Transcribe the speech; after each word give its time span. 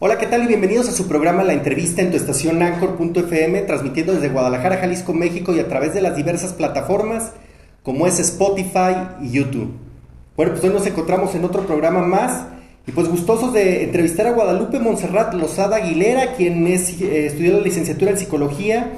Hola, 0.00 0.16
¿qué 0.16 0.26
tal? 0.26 0.44
Y 0.44 0.46
bienvenidos 0.46 0.88
a 0.88 0.92
su 0.92 1.08
programa 1.08 1.42
La 1.42 1.54
Entrevista 1.54 2.02
en 2.02 2.12
tu 2.12 2.16
estación 2.16 2.62
Anchor.fm, 2.62 3.62
transmitiendo 3.62 4.12
desde 4.12 4.28
Guadalajara, 4.28 4.76
Jalisco, 4.76 5.12
México 5.12 5.52
y 5.52 5.58
a 5.58 5.66
través 5.66 5.92
de 5.92 6.00
las 6.00 6.14
diversas 6.14 6.52
plataformas 6.52 7.32
como 7.82 8.06
es 8.06 8.20
Spotify 8.20 8.94
y 9.20 9.32
YouTube. 9.32 9.72
Bueno, 10.36 10.52
pues 10.52 10.62
hoy 10.62 10.70
nos 10.70 10.86
encontramos 10.86 11.34
en 11.34 11.44
otro 11.44 11.66
programa 11.66 12.02
más 12.02 12.46
y 12.86 12.92
pues 12.92 13.08
gustosos 13.08 13.52
de 13.52 13.82
entrevistar 13.82 14.28
a 14.28 14.34
Guadalupe 14.34 14.78
Monserrat 14.78 15.34
Lozada 15.34 15.78
Aguilera, 15.78 16.34
quien 16.34 16.64
es, 16.68 17.00
eh, 17.00 17.26
estudió 17.26 17.54
la 17.54 17.60
licenciatura 17.60 18.12
en 18.12 18.18
psicología 18.18 18.92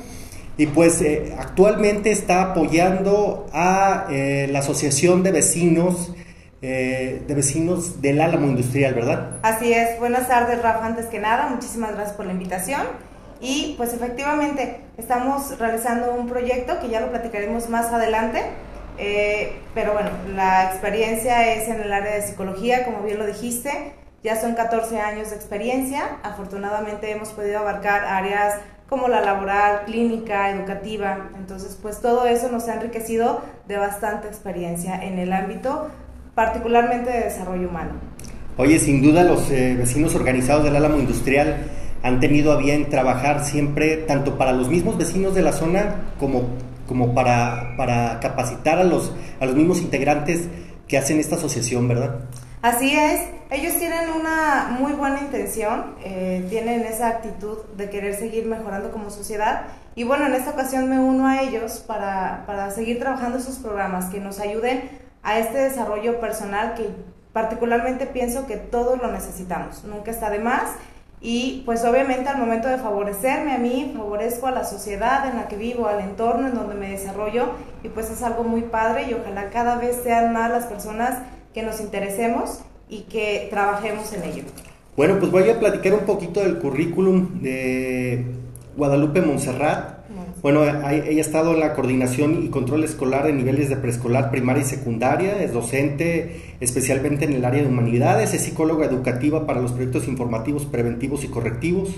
y 0.59 0.67
pues 0.67 1.01
eh, 1.01 1.35
actualmente 1.39 2.11
está 2.11 2.43
apoyando 2.43 3.47
a 3.55 4.07
eh, 4.11 4.49
la 4.53 4.59
Asociación 4.59 5.23
de 5.23 5.33
Vecinos 5.33 6.13
eh, 6.63 7.23
de 7.27 7.35
vecinos 7.35 8.03
del 8.03 8.21
Álamo 8.21 8.47
Industrial, 8.47 8.93
¿verdad? 8.93 9.39
Así 9.43 9.73
es. 9.73 9.99
Buenas 9.99 10.29
tardes, 10.29 10.61
Rafa. 10.63 10.85
Antes 10.85 11.07
que 11.07 11.19
nada, 11.19 11.47
muchísimas 11.49 11.93
gracias 11.93 12.17
por 12.17 12.27
la 12.27 12.33
invitación. 12.33 12.83
Y 13.41 13.75
pues 13.79 13.95
efectivamente 13.95 14.81
estamos 14.99 15.59
realizando 15.59 16.13
un 16.13 16.29
proyecto 16.29 16.79
que 16.81 16.91
ya 16.91 17.01
lo 17.01 17.11
platicaremos 17.11 17.71
más 17.71 17.87
adelante. 17.87 18.43
Eh, 18.99 19.61
pero 19.75 19.95
bueno, 19.95 20.11
la 20.35 20.65
experiencia 20.65 21.55
es 21.55 21.69
en 21.69 21.81
el 21.81 21.91
área 21.91 22.17
de 22.17 22.23
psicología, 22.23 22.85
como 22.85 23.03
bien 23.03 23.19
lo 23.19 23.27
dijiste. 23.27 23.95
Ya 24.23 24.39
son 24.39 24.55
14 24.55 25.01
años 25.01 25.31
de 25.31 25.37
experiencia. 25.37 26.19
Afortunadamente 26.23 27.11
hemos 27.11 27.31
podido 27.31 27.61
abarcar 27.61 28.05
áreas 28.05 28.57
como 28.91 29.09
la 29.09 29.23
laboral, 29.23 29.85
clínica, 29.87 30.51
educativa. 30.51 31.31
Entonces, 31.39 31.79
pues 31.81 32.03
todo 32.03 32.27
eso 32.27 32.51
nos 32.51 32.69
ha 32.69 32.75
enriquecido 32.75 33.41
de 33.67 33.79
bastante 33.79 34.29
experiencia 34.29 35.03
en 35.03 35.19
el 35.19 35.33
ámbito 35.33 35.89
particularmente 36.41 37.11
de 37.11 37.25
desarrollo 37.25 37.69
humano. 37.69 37.91
Oye, 38.57 38.79
sin 38.79 39.03
duda 39.03 39.25
los 39.25 39.51
eh, 39.51 39.75
vecinos 39.77 40.15
organizados 40.15 40.65
del 40.65 40.75
Álamo 40.75 40.99
Industrial 40.99 41.67
han 42.03 42.19
tenido 42.19 42.53
a 42.53 42.57
bien 42.57 42.89
trabajar 42.89 43.45
siempre 43.45 43.99
tanto 43.99 44.39
para 44.39 44.53
los 44.53 44.71
mismos 44.71 44.97
vecinos 44.97 45.35
de 45.35 45.43
la 45.43 45.53
zona 45.53 45.97
como, 46.19 46.45
como 46.89 47.15
para, 47.15 47.75
para 47.77 48.21
capacitar 48.21 48.79
a 48.79 48.85
los, 48.85 49.13
a 49.39 49.45
los 49.45 49.55
mismos 49.55 49.83
integrantes 49.83 50.49
que 50.89 50.97
hacen 50.97 51.21
esta 51.21 51.37
asociación, 51.37 51.87
¿verdad? 51.89 52.21
Así 52.63 52.91
es, 52.97 53.21
ellos 53.51 53.75
tienen 53.79 54.09
una 54.19 54.77
muy 54.81 54.93
buena 54.93 55.21
intención, 55.21 55.95
eh, 56.03 56.47
tienen 56.49 56.87
esa 56.87 57.09
actitud 57.09 57.59
de 57.77 57.91
querer 57.91 58.15
seguir 58.15 58.47
mejorando 58.47 58.91
como 58.93 59.11
sociedad 59.11 59.65
y 59.95 60.05
bueno, 60.05 60.27
en 60.27 60.33
esta 60.33 60.53
ocasión 60.53 60.89
me 60.89 60.99
uno 60.99 61.27
a 61.27 61.43
ellos 61.43 61.85
para, 61.87 62.45
para 62.47 62.71
seguir 62.71 62.99
trabajando 62.99 63.37
esos 63.37 63.57
programas 63.59 64.07
que 64.07 64.21
nos 64.21 64.41
ayuden 64.41 65.10
a 65.23 65.39
este 65.39 65.59
desarrollo 65.59 66.21
personal 66.21 66.75
que 66.75 66.89
particularmente 67.33 68.07
pienso 68.07 68.47
que 68.47 68.57
todos 68.57 69.01
lo 69.01 69.11
necesitamos, 69.11 69.85
nunca 69.85 70.11
está 70.11 70.31
de 70.31 70.39
más 70.39 70.71
y 71.23 71.63
pues 71.67 71.85
obviamente 71.85 72.31
al 72.31 72.39
momento 72.39 72.69
de 72.69 72.79
favorecerme 72.79 73.53
a 73.53 73.59
mí, 73.59 73.93
favorezco 73.95 74.47
a 74.47 74.53
la 74.53 74.65
sociedad 74.65 75.29
en 75.29 75.37
la 75.37 75.49
que 75.49 75.57
vivo, 75.57 75.87
al 75.87 76.01
entorno 76.01 76.49
en 76.49 76.55
donde 76.55 76.75
me 76.75 76.91
desarrollo 76.91 77.51
y 77.83 77.89
pues 77.89 78.11
es 78.11 78.23
algo 78.23 78.43
muy 78.43 78.63
padre 78.63 79.07
y 79.11 79.15
ojalá 79.15 79.51
cada 79.51 79.77
vez 79.77 80.01
sean 80.03 80.33
más 80.33 80.51
las 80.51 80.65
personas 80.65 81.19
que 81.53 81.63
nos 81.63 81.81
interesemos 81.81 82.61
y 82.89 83.03
que 83.03 83.49
trabajemos 83.51 84.13
en 84.15 84.25
ello. 84.25 84.45
Bueno, 84.97 85.19
pues 85.19 85.31
voy 85.31 85.49
a 85.49 85.59
platicar 85.59 85.95
un 85.95 86.07
poquito 86.07 86.41
del 86.41 86.59
currículum 86.59 87.41
de 87.43 88.27
Guadalupe 88.77 89.21
Montserrat. 89.21 90.00
Bueno, 90.43 90.63
ha 90.63 90.95
estado 90.95 91.53
en 91.53 91.61
la 91.61 91.75
coordinación 91.75 92.43
y 92.43 92.49
control 92.49 92.83
escolar 92.85 93.29
en 93.29 93.37
niveles 93.37 93.69
de 93.69 93.77
preescolar, 93.77 94.31
primaria 94.31 94.63
y 94.63 94.67
secundaria, 94.67 95.43
es 95.43 95.53
docente 95.53 96.55
especialmente 96.61 97.27
en 97.27 97.35
el 97.35 97.45
área 97.45 97.63
de 97.63 97.69
humanidades, 97.69 98.33
es 98.33 98.41
psicóloga 98.41 98.87
educativa 98.87 99.47
para 99.47 99.61
los 99.61 99.73
proyectos 99.73 100.09
informativos, 100.09 100.65
preventivos 100.65 101.25
y 101.25 101.29
correctivos, 101.29 101.91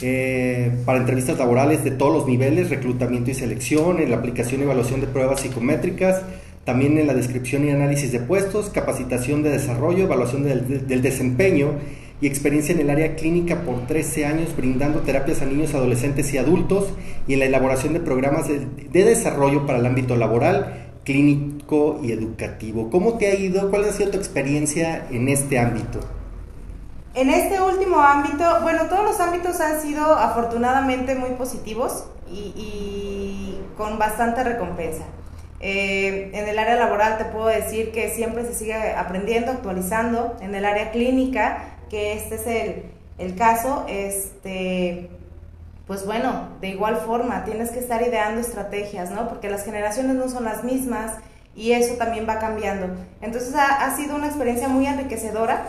eh, 0.00 0.70
para 0.84 1.00
entrevistas 1.00 1.38
laborales 1.38 1.82
de 1.82 1.90
todos 1.90 2.12
los 2.12 2.28
niveles, 2.28 2.70
reclutamiento 2.70 3.32
y 3.32 3.34
selección, 3.34 3.98
en 3.98 4.10
la 4.12 4.18
aplicación 4.18 4.60
y 4.60 4.64
evaluación 4.64 5.00
de 5.00 5.08
pruebas 5.08 5.40
psicométricas, 5.40 6.22
también 6.64 6.98
en 6.98 7.08
la 7.08 7.14
descripción 7.14 7.64
y 7.64 7.70
análisis 7.70 8.12
de 8.12 8.20
puestos, 8.20 8.70
capacitación 8.70 9.42
de 9.42 9.50
desarrollo, 9.50 10.04
evaluación 10.04 10.44
del 10.44 11.02
desempeño 11.02 11.72
y 12.20 12.26
experiencia 12.26 12.74
en 12.74 12.80
el 12.80 12.90
área 12.90 13.14
clínica 13.14 13.62
por 13.62 13.86
13 13.86 14.26
años 14.26 14.56
brindando 14.56 15.00
terapias 15.00 15.42
a 15.42 15.44
niños, 15.44 15.74
adolescentes 15.74 16.32
y 16.32 16.38
adultos 16.38 16.88
y 17.26 17.34
en 17.34 17.40
la 17.40 17.44
elaboración 17.46 17.92
de 17.92 18.00
programas 18.00 18.48
de, 18.48 19.04
desarrollo 19.04 19.66
para 19.66 19.78
el 19.78 19.86
ámbito 19.86 20.16
laboral, 20.16 20.92
clínico 21.04 22.00
y 22.02 22.12
educativo. 22.12 22.90
¿Cómo 22.90 23.18
te 23.18 23.26
ha 23.28 23.34
ido? 23.34 23.70
¿Cuál 23.70 23.84
ha 23.84 23.92
sido 23.92 24.10
tu 24.10 24.16
experiencia 24.16 25.06
en 25.10 25.28
este 25.28 25.58
ámbito? 25.58 26.00
En 27.14 27.30
este 27.30 27.60
último 27.60 28.00
ámbito, 28.00 28.44
bueno, 28.62 28.86
todos 28.88 29.04
los 29.04 29.20
ámbitos 29.20 29.60
han 29.60 29.80
sido 29.80 30.04
afortunadamente 30.04 31.14
muy 31.14 31.30
positivos 31.30 32.04
y, 32.30 33.58
con 33.76 33.98
bastante 33.98 34.42
recompensa. 34.42 35.04
Eh, 35.60 36.30
en 36.34 36.48
el 36.48 36.58
área 36.58 36.76
laboral 36.76 37.16
te 37.16 37.24
puedo 37.24 37.46
decir 37.46 37.90
que 37.90 38.10
siempre 38.10 38.44
se 38.44 38.54
sigue 38.54 38.74
aprendiendo, 38.74 39.52
actualizando. 39.52 40.36
En 40.40 40.54
el 40.54 40.64
área 40.64 40.90
clínica 40.90 41.75
que 41.88 42.14
este 42.14 42.34
es 42.36 42.46
el, 42.46 42.84
el 43.18 43.36
caso, 43.36 43.84
este, 43.88 45.10
pues 45.86 46.04
bueno, 46.04 46.48
de 46.60 46.68
igual 46.68 46.96
forma, 46.96 47.44
tienes 47.44 47.70
que 47.70 47.78
estar 47.78 48.02
ideando 48.02 48.40
estrategias, 48.40 49.10
¿no? 49.10 49.28
Porque 49.28 49.48
las 49.48 49.64
generaciones 49.64 50.16
no 50.16 50.28
son 50.28 50.44
las 50.44 50.64
mismas 50.64 51.12
y 51.54 51.72
eso 51.72 51.94
también 51.94 52.26
va 52.28 52.38
cambiando. 52.38 52.88
Entonces 53.20 53.54
ha, 53.54 53.94
sido 53.96 54.16
una 54.16 54.26
experiencia 54.26 54.68
muy 54.68 54.86
enriquecedora. 54.86 55.66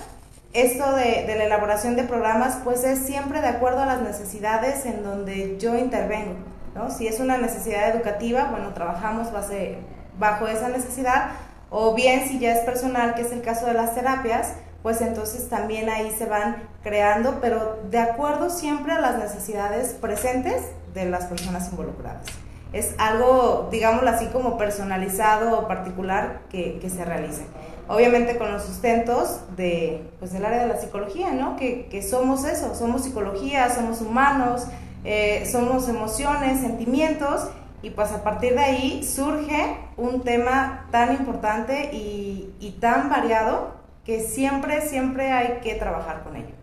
Esto 0.54 0.92
de, 0.94 1.26
de, 1.28 1.36
la 1.38 1.46
elaboración 1.46 1.96
de 1.96 2.04
programas, 2.04 2.58
pues 2.64 2.84
es 2.84 3.00
siempre 3.00 3.42
de 3.42 3.48
acuerdo 3.48 3.82
a 3.82 3.86
las 3.86 4.02
necesidades 4.02 4.86
en 4.86 5.04
donde 5.04 5.58
yo 5.60 5.78
intervengo, 5.78 6.36
¿no? 6.74 6.90
Si 6.90 7.08
es 7.08 7.20
una 7.20 7.38
necesidad 7.38 7.96
educativa, 7.96 8.50
bueno, 8.50 8.74
trabajamos 8.74 9.32
base, 9.32 9.78
bajo 10.18 10.48
esa 10.48 10.70
necesidad, 10.70 11.32
o 11.70 11.94
bien 11.94 12.28
si 12.28 12.40
ya 12.40 12.54
es 12.54 12.66
personal, 12.66 13.14
que 13.14 13.22
es 13.22 13.32
el 13.32 13.42
caso 13.42 13.68
de 13.68 13.74
las 13.74 13.94
terapias, 13.94 14.54
pues 14.88 15.02
entonces 15.02 15.50
también 15.50 15.90
ahí 15.90 16.16
se 16.18 16.28
van 16.28 16.70
creando, 16.81 17.40
pero 17.42 17.78
de 17.92 18.00
acuerdo 18.00 18.50
siempre 18.50 18.94
a 18.94 19.02
las 19.02 19.18
necesidades 19.18 19.90
presentes 19.90 20.64
de 20.94 21.03
las 21.09 21.25
personas 21.25 21.70
involucradas. 21.72 22.25
Es 22.72 22.96
algo, 22.98 23.68
digámoslo 23.70 24.09
así, 24.09 24.28
como 24.28 24.58
personalizado 24.58 25.59
o 25.59 25.68
particular 25.68 26.44
que, 26.50 26.80
que 26.80 26.90
se 26.90 27.03
realice. 27.03 27.46
Obviamente 27.90 28.38
con 28.38 28.50
los 28.53 28.64
sustentos 28.64 29.42
de, 29.58 30.09
pues, 30.20 30.31
del 30.31 30.46
área 30.46 30.62
de 30.62 30.68
la 30.68 30.78
psicología, 30.78 31.34
¿no? 31.34 31.58
Que, 31.58 31.88
que 31.88 32.02
somos 32.02 32.46
eso, 32.46 32.74
somos 32.74 33.04
psicología, 33.04 33.69
somos 33.69 34.00
humanos, 34.00 34.68
eh, 35.04 35.46
somos 35.52 35.90
emociones, 35.90 36.62
sentimientos, 36.62 37.50
y 37.81 37.90
pues 37.90 38.14
a 38.14 38.24
partir 38.24 38.54
de 38.54 38.62
ahí 38.62 39.04
surge 39.04 39.75
un 39.98 40.22
tema 40.22 40.88
tan 40.92 41.14
importante 41.14 41.90
y, 41.94 42.56
y 42.62 42.72
tan 42.80 43.09
variado 43.09 43.77
que 44.07 44.22
siempre, 44.22 44.88
siempre 44.88 45.34
hay 45.34 45.59
que 45.62 45.75
trabajar 45.75 46.23
con 46.23 46.38
ello. 46.38 46.56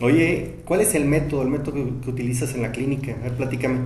Oye, 0.00 0.56
¿cuál 0.64 0.80
es 0.80 0.94
el 0.94 1.04
método, 1.04 1.42
el 1.42 1.48
método 1.48 1.74
que, 1.74 2.10
utilizas 2.10 2.54
en 2.54 2.62
la 2.62 2.72
clínica? 2.72 3.12
A 3.12 3.24
ver, 3.24 3.36
platícame. 3.36 3.80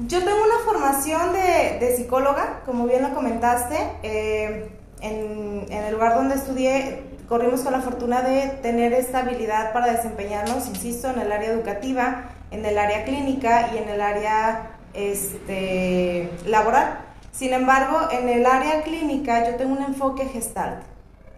Yo 0.00 0.18
tengo 0.18 0.42
una 0.42 0.64
formación 0.64 1.32
de, 1.32 1.78
de 1.78 1.96
psicóloga, 1.96 2.62
como 2.66 2.88
bien 2.88 3.02
lo 3.02 3.14
comentaste. 3.14 3.76
Eh, 4.02 4.70
en, 5.00 5.66
en, 5.70 5.84
el 5.84 5.92
lugar 5.94 6.16
donde 6.16 6.34
estudié, 6.34 7.02
corrimos 7.28 7.60
con 7.60 7.72
la 7.72 7.80
fortuna 7.80 8.22
de 8.22 8.48
tener 8.60 8.92
esta 8.92 9.20
habilidad 9.20 9.72
para 9.72 9.92
desempeñarnos, 9.92 10.66
insisto, 10.66 11.10
en 11.10 11.20
el 11.20 11.30
área 11.30 11.52
educativa, 11.52 12.32
en 12.50 12.64
el 12.64 12.76
área 12.76 13.04
clínica 13.04 13.70
y 13.72 13.78
en 13.78 13.88
el 13.88 14.00
área 14.00 14.72
este, 14.94 16.28
laboral. 16.44 16.98
Sin 17.30 17.52
embargo, 17.52 18.08
en 18.10 18.28
el 18.28 18.46
área 18.46 18.82
clínica 18.82 19.48
yo 19.48 19.54
tengo 19.54 19.76
un 19.76 19.84
enfoque 19.84 20.24
gestalt 20.24 20.82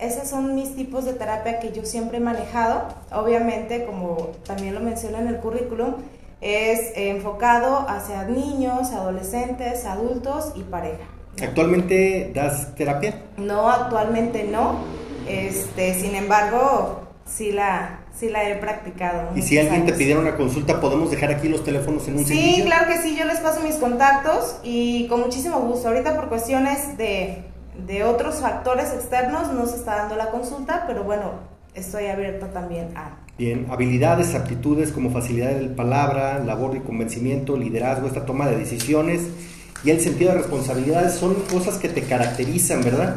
esos 0.01 0.29
son 0.29 0.55
mis 0.55 0.75
tipos 0.75 1.05
de 1.05 1.13
terapia 1.13 1.61
que 1.61 1.73
yo 1.73 1.85
siempre 1.85 2.19
he 2.19 2.21
manejado. 2.21 2.89
Obviamente, 3.13 3.85
como 3.85 4.31
también 4.47 4.75
lo 4.75 4.81
menciona 4.81 5.21
en 5.21 5.29
el 5.29 5.37
currículum, 5.37 5.95
es 6.41 6.93
enfocado 6.97 7.87
hacia 7.89 8.25
niños, 8.25 8.93
adolescentes, 8.93 9.85
adultos 9.85 10.53
y 10.57 10.63
pareja. 10.63 11.05
¿Actualmente 11.43 12.33
das 12.35 12.75
terapia? 12.75 13.23
No, 13.37 13.69
actualmente 13.69 14.45
no. 14.45 14.77
Este, 15.29 15.95
sin 15.95 16.15
embargo, 16.15 17.03
sí 17.27 17.53
la, 17.53 18.01
sí 18.19 18.29
la 18.29 18.49
he 18.49 18.57
practicado. 18.57 19.31
Y 19.37 19.43
si 19.43 19.59
alguien 19.59 19.87
te 19.87 19.93
pidiera 19.93 20.19
una 20.19 20.37
consulta, 20.37 20.81
podemos 20.81 21.11
dejar 21.11 21.31
aquí 21.31 21.49
los 21.49 21.63
teléfonos 21.63 22.09
en 22.09 22.19
un 22.19 22.25
Sí, 22.25 22.63
claro 22.65 22.87
que 22.89 22.99
sí, 23.03 23.17
yo 23.17 23.25
les 23.27 23.39
paso 23.41 23.61
mis 23.61 23.77
contactos 23.77 24.57
y 24.63 25.07
con 25.09 25.21
muchísimo 25.21 25.61
gusto. 25.61 25.89
Ahorita 25.89 26.17
por 26.17 26.29
cuestiones 26.29 26.97
de 26.97 27.50
de 27.87 28.05
otros 28.05 28.37
factores 28.37 28.93
externos 28.93 29.53
no 29.53 29.67
se 29.67 29.77
está 29.77 29.97
dando 29.97 30.17
la 30.17 30.31
consulta, 30.31 30.85
pero 30.87 31.05
bueno, 31.05 31.33
estoy 31.75 32.07
abierta 32.07 32.49
también 32.53 32.97
a... 32.97 33.17
Bien, 33.39 33.67
habilidades, 33.71 34.35
aptitudes 34.35 34.93
como 34.93 35.11
facilidad 35.11 35.51
de 35.51 35.69
palabra, 35.69 36.39
labor 36.41 36.77
y 36.77 36.81
convencimiento, 36.81 37.57
liderazgo, 37.57 38.07
esta 38.07 38.27
toma 38.27 38.49
de 38.49 38.57
decisiones 38.57 39.23
y 39.83 39.91
el 39.91 40.01
sentido 40.01 40.33
de 40.33 40.39
responsabilidades 40.39 41.15
son 41.15 41.35
cosas 41.51 41.79
que 41.79 41.89
te 41.89 42.03
caracterizan, 42.03 42.83
¿verdad? 42.83 43.17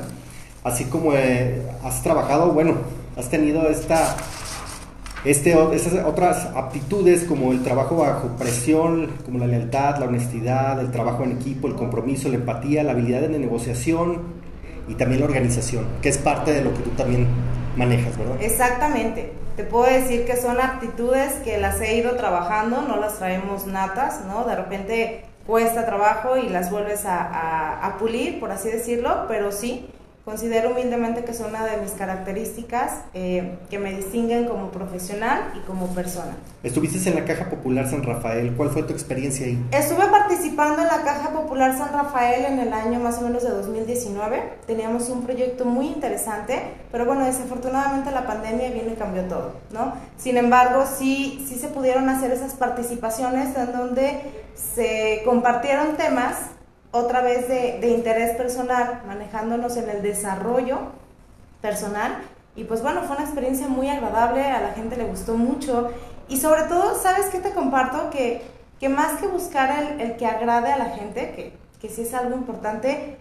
Así 0.63 0.85
como 0.85 1.13
eh, 1.13 1.61
has 1.83 2.01
trabajado, 2.03 2.53
bueno, 2.53 2.75
has 3.17 3.29
tenido 3.29 3.67
esta 3.69 4.15
Este, 5.25 5.55
otras 5.55 6.47
aptitudes 6.53 7.23
como 7.23 7.53
el 7.53 7.63
trabajo 7.63 7.95
bajo 7.95 8.35
presión, 8.37 9.09
como 9.23 9.39
la 9.39 9.47
lealtad, 9.47 9.97
la 9.97 10.07
honestidad, 10.07 10.81
el 10.81 10.91
trabajo 10.91 11.23
en 11.23 11.31
equipo, 11.31 11.69
el 11.69 11.75
compromiso, 11.75 12.27
la 12.27 12.35
empatía, 12.35 12.83
la 12.83 12.91
habilidad 12.91 13.21
de 13.21 13.39
negociación 13.39 14.42
y 14.87 14.95
también 14.95 15.21
la 15.21 15.27
organización, 15.27 15.85
que 16.01 16.09
es 16.09 16.17
parte 16.17 16.51
de 16.53 16.63
lo 16.63 16.73
que 16.73 16.81
tú 16.81 16.89
también 16.91 17.27
manejas, 17.75 18.17
¿verdad? 18.17 18.37
Exactamente. 18.41 19.33
Te 19.55 19.63
puedo 19.63 19.85
decir 19.85 20.25
que 20.25 20.35
son 20.35 20.59
aptitudes 20.59 21.33
que 21.43 21.57
las 21.59 21.79
he 21.81 21.95
ido 21.95 22.15
trabajando, 22.15 22.81
no 22.81 22.97
las 22.97 23.19
traemos 23.19 23.67
natas, 23.67 24.21
¿no? 24.25 24.45
De 24.45 24.55
repente 24.55 25.25
cuesta 25.45 25.85
trabajo 25.85 26.37
y 26.37 26.49
las 26.49 26.71
vuelves 26.71 27.05
a, 27.05 27.85
a 27.85 27.97
pulir, 27.97 28.39
por 28.39 28.51
así 28.51 28.69
decirlo, 28.69 29.25
pero 29.27 29.51
sí, 29.51 29.87
Considero 30.25 30.69
humildemente 30.69 31.25
que 31.25 31.33
son 31.33 31.49
una 31.49 31.65
de 31.65 31.81
mis 31.81 31.91
características 31.91 33.01
eh, 33.13 33.57
que 33.69 33.77
me 33.77 33.93
distinguen 33.93 34.45
como 34.45 34.71
profesional 34.71 35.51
y 35.53 35.59
como 35.67 35.87
persona. 35.87 36.37
Estuviste 36.63 37.09
en 37.09 37.15
la 37.15 37.25
Caja 37.25 37.49
Popular 37.49 37.89
San 37.89 38.03
Rafael, 38.03 38.53
¿cuál 38.55 38.69
fue 38.69 38.83
tu 38.83 38.93
experiencia 38.93 39.45
ahí? 39.45 39.61
Estuve 39.71 40.05
participando 40.07 40.81
en 40.81 40.87
la 40.87 41.03
Caja 41.03 41.31
Popular 41.31 41.77
San 41.77 41.91
Rafael 41.91 42.45
en 42.45 42.59
el 42.59 42.71
año 42.71 43.01
más 43.01 43.17
o 43.17 43.21
menos 43.23 43.43
de 43.43 43.49
2019. 43.49 44.43
Teníamos 44.65 45.09
un 45.09 45.23
proyecto 45.23 45.65
muy 45.65 45.87
interesante, 45.87 46.57
pero 46.89 47.05
bueno, 47.05 47.25
desafortunadamente 47.25 48.09
la 48.11 48.25
pandemia 48.25 48.69
viene 48.69 48.93
y 48.93 48.95
cambió 48.95 49.23
todo, 49.23 49.55
¿no? 49.73 49.93
Sin 50.15 50.37
embargo, 50.37 50.85
sí, 50.85 51.45
sí 51.49 51.55
se 51.55 51.67
pudieron 51.67 52.07
hacer 52.07 52.31
esas 52.31 52.53
participaciones 52.53 53.57
en 53.57 53.73
donde 53.73 54.21
se 54.55 55.21
compartieron 55.25 55.97
temas 55.97 56.37
otra 56.93 57.21
vez 57.21 57.47
de, 57.47 57.87
interés 57.89 58.37
personal, 58.37 59.01
manejándonos 59.07 59.77
en 59.77 59.89
el 59.89 60.03
desarrollo 60.03 60.77
personal. 61.59 62.21
Y 62.55 62.65
pues 62.65 62.83
bueno, 62.83 63.01
fue 63.01 63.15
una 63.15 63.25
experiencia 63.25 63.67
muy 63.67 63.89
agradable, 63.89 64.43
a 64.43 64.61
la 64.61 64.73
gente 64.73 64.95
le 64.95 65.05
gustó 65.05 65.33
mucho. 65.33 65.91
Y 66.27 66.39
sobre 66.39 66.63
todo, 66.63 66.95
¿sabes 67.01 67.25
qué 67.31 67.39
te 67.39 67.49
comparto? 67.49 68.11
Que, 68.11 68.43
que 68.79 68.89
más 68.89 69.19
que 69.19 69.25
buscar 69.25 69.99
el, 69.99 70.17
que 70.17 70.27
agrade 70.27 70.71
a 70.71 70.77
la 70.77 70.91
gente, 70.91 71.33
que, 71.35 71.53
que 71.81 71.89
sí 71.89 72.03
es 72.03 72.13
algo 72.13 72.35
importante, 72.35 73.17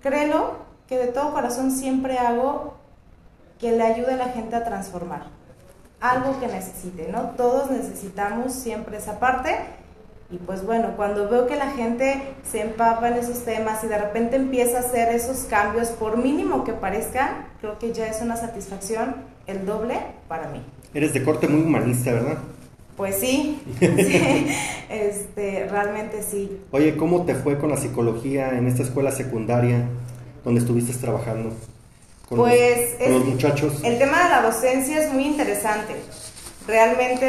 créelo 0.00 0.54
que 0.88 0.96
de 0.96 1.08
todo 1.08 1.34
corazón 1.34 1.70
siempre 1.70 2.18
hago 2.18 2.74
que 3.60 3.72
le 3.72 3.82
ayude 3.82 4.14
a 4.14 4.16
la 4.16 4.28
gente 4.30 4.56
a 4.56 4.64
transformar. 4.64 5.24
Algo 6.00 6.40
que 6.40 6.46
necesite, 6.46 7.12
¿no? 7.12 7.32
Todos 7.36 7.70
necesitamos 7.70 8.54
siempre 8.54 8.96
esa 8.96 9.20
parte 9.20 9.83
y 10.30 10.38
pues 10.38 10.64
bueno, 10.64 10.94
cuando 10.96 11.28
veo 11.28 11.46
que 11.46 11.56
la 11.56 11.70
gente 11.70 12.22
se 12.50 12.62
empapa 12.62 13.08
en 13.08 13.14
esos 13.14 13.44
temas 13.44 13.84
y 13.84 13.88
de 13.88 13.98
repente 13.98 14.36
empieza 14.36 14.78
a 14.78 14.80
hacer 14.80 15.14
esos 15.14 15.44
cambios, 15.44 15.88
por 15.88 16.16
mínimo 16.16 16.64
que 16.64 16.72
parezcan, 16.72 17.46
creo 17.60 17.78
que 17.78 17.92
ya 17.92 18.06
es 18.06 18.22
una 18.22 18.36
satisfacción 18.36 19.16
el 19.46 19.66
doble 19.66 19.98
para 20.26 20.48
mí. 20.48 20.62
Eres 20.94 21.12
de 21.12 21.22
corte 21.22 21.46
muy 21.46 21.62
humanista, 21.62 22.12
¿verdad? 22.12 22.38
Pues 22.96 23.16
sí, 23.16 23.60
sí, 23.80 24.46
este, 24.88 25.66
realmente 25.68 26.22
sí. 26.22 26.58
Oye, 26.70 26.96
¿cómo 26.96 27.24
te 27.24 27.34
fue 27.34 27.58
con 27.58 27.70
la 27.70 27.76
psicología 27.76 28.56
en 28.56 28.66
esta 28.66 28.82
escuela 28.82 29.10
secundaria 29.10 29.84
donde 30.44 30.60
estuviste 30.60 30.92
trabajando? 30.94 31.52
Con 32.28 32.38
pues 32.38 32.94
con 32.98 33.12
los 33.12 33.24
muchachos. 33.26 33.84
El 33.84 33.98
tema 33.98 34.24
de 34.24 34.30
la 34.30 34.42
docencia 34.42 35.04
es 35.04 35.12
muy 35.12 35.26
interesante. 35.26 35.94
Realmente 36.66 37.26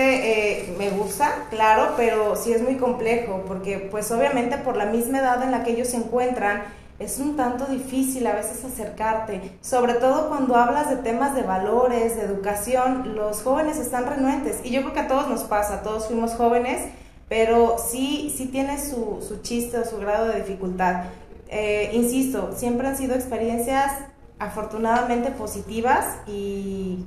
eh, 0.61 0.75
me 0.77 0.89
gusta, 0.91 1.47
claro, 1.49 1.93
pero 1.97 2.37
sí 2.37 2.53
es 2.53 2.61
muy 2.61 2.75
complejo, 2.75 3.43
porque 3.45 3.79
pues 3.91 4.09
obviamente 4.11 4.57
por 4.57 4.77
la 4.77 4.85
misma 4.85 5.19
edad 5.19 5.43
en 5.43 5.51
la 5.51 5.63
que 5.63 5.71
ellos 5.71 5.89
se 5.89 5.97
encuentran, 5.97 6.63
es 6.99 7.19
un 7.19 7.35
tanto 7.35 7.65
difícil 7.65 8.25
a 8.27 8.33
veces 8.33 8.63
acercarte, 8.63 9.51
sobre 9.59 9.95
todo 9.95 10.29
cuando 10.29 10.55
hablas 10.55 10.89
de 10.89 10.95
temas 10.95 11.35
de 11.35 11.41
valores, 11.41 12.15
de 12.15 12.21
educación, 12.21 13.15
los 13.15 13.41
jóvenes 13.41 13.77
están 13.77 14.05
renuentes 14.05 14.61
y 14.63 14.69
yo 14.69 14.81
creo 14.81 14.93
que 14.93 14.99
a 15.01 15.07
todos 15.09 15.27
nos 15.27 15.43
pasa, 15.43 15.83
todos 15.83 16.07
fuimos 16.07 16.35
jóvenes, 16.35 16.83
pero 17.27 17.75
sí, 17.77 18.33
sí 18.37 18.45
tiene 18.45 18.79
su, 18.79 19.21
su 19.27 19.41
chiste 19.41 19.79
o 19.79 19.85
su 19.85 19.97
grado 19.97 20.27
de 20.27 20.39
dificultad. 20.39 21.05
Eh, 21.49 21.89
insisto, 21.91 22.53
siempre 22.55 22.87
han 22.87 22.95
sido 22.95 23.15
experiencias 23.15 23.91
afortunadamente 24.39 25.31
positivas 25.31 26.05
y 26.27 27.03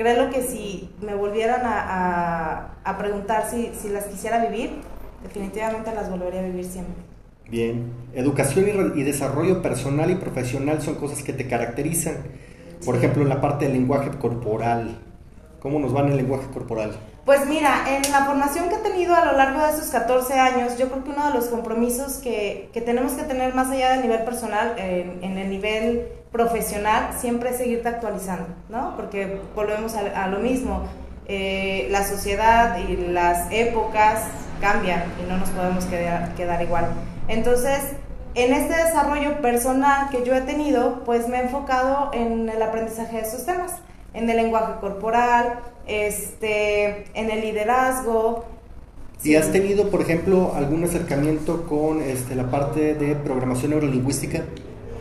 Creo 0.00 0.30
que 0.30 0.40
si 0.40 0.88
me 1.02 1.14
volvieran 1.14 1.60
a, 1.62 2.96
preguntar 2.98 3.50
si, 3.50 3.70
si, 3.78 3.90
las 3.90 4.04
quisiera 4.04 4.42
vivir, 4.46 4.80
definitivamente 5.22 5.94
las 5.94 6.08
volvería 6.08 6.40
a 6.40 6.44
vivir 6.44 6.64
siempre. 6.64 6.94
Bien, 7.50 7.92
educación 8.14 8.94
y, 8.96 9.02
desarrollo 9.02 9.60
personal 9.60 10.10
y 10.10 10.14
profesional 10.14 10.80
son 10.80 10.94
cosas 10.94 11.22
que 11.22 11.34
te 11.34 11.46
caracterizan. 11.46 12.16
Por 12.82 12.96
ejemplo, 12.96 13.22
en 13.22 13.28
la 13.28 13.42
parte 13.42 13.66
del 13.66 13.74
lenguaje 13.74 14.08
corporal. 14.18 15.02
¿Cómo 15.60 15.78
nos 15.78 15.94
va 15.94 16.00
en 16.00 16.12
el 16.12 16.16
lenguaje 16.16 16.46
corporal? 16.50 16.96
Pues 17.26 17.46
mira, 17.46 17.84
en 17.94 18.10
la 18.10 18.24
formación 18.24 18.70
que 18.70 18.76
he 18.76 18.78
tenido 18.78 19.14
a 19.14 19.26
lo 19.26 19.32
largo 19.36 19.60
de 19.60 19.72
esos 19.74 19.90
14 19.90 20.32
años, 20.32 20.78
yo 20.78 20.88
creo 20.88 21.04
que 21.04 21.10
uno 21.10 21.28
de 21.28 21.34
los 21.34 21.48
compromisos 21.48 22.14
que, 22.14 22.70
que 22.72 22.80
tenemos 22.80 23.12
que 23.12 23.24
tener 23.24 23.54
más 23.54 23.68
allá 23.68 23.90
del 23.90 24.00
nivel 24.00 24.22
personal, 24.22 24.76
en 24.78 25.36
el 25.36 25.50
nivel 25.50 26.08
profesional, 26.32 27.10
siempre 27.18 27.52
seguirte 27.52 27.88
actualizando, 27.88 28.46
¿no? 28.68 28.94
Porque 28.96 29.40
volvemos 29.54 29.94
a, 29.94 30.28
lo 30.28 30.38
mismo, 30.38 30.82
eh, 31.26 31.88
la 31.90 32.04
sociedad 32.04 32.78
y 32.78 32.96
las 32.96 33.50
épocas 33.50 34.24
cambian 34.60 35.04
y 35.20 35.28
no 35.28 35.38
nos 35.38 35.50
podemos 35.50 35.84
quedar, 35.86 36.34
quedar 36.34 36.62
igual. 36.62 36.88
Entonces, 37.28 37.80
en 38.34 38.52
este 38.54 38.76
desarrollo 38.76 39.40
personal 39.40 40.08
que 40.10 40.24
yo 40.24 40.34
he 40.34 40.40
tenido, 40.42 41.02
pues 41.04 41.28
me 41.28 41.38
he 41.38 41.42
enfocado 41.42 42.10
en 42.12 42.48
el 42.48 42.62
aprendizaje 42.62 43.16
de 43.16 43.22
esos 43.22 43.44
temas, 43.44 43.72
en 44.14 44.30
el 44.30 44.36
lenguaje 44.36 44.74
corporal, 44.80 45.60
este, 45.86 47.06
en 47.14 47.30
el 47.30 47.40
liderazgo. 47.40 48.44
¿Y 49.24 49.34
has 49.34 49.50
tenido, 49.50 49.90
por 49.90 50.00
ejemplo, 50.00 50.52
algún 50.54 50.84
acercamiento 50.84 51.66
con 51.66 52.00
este, 52.00 52.36
la 52.36 52.50
parte 52.50 52.94
de 52.94 53.16
programación 53.16 53.72
neurolingüística? 53.72 54.44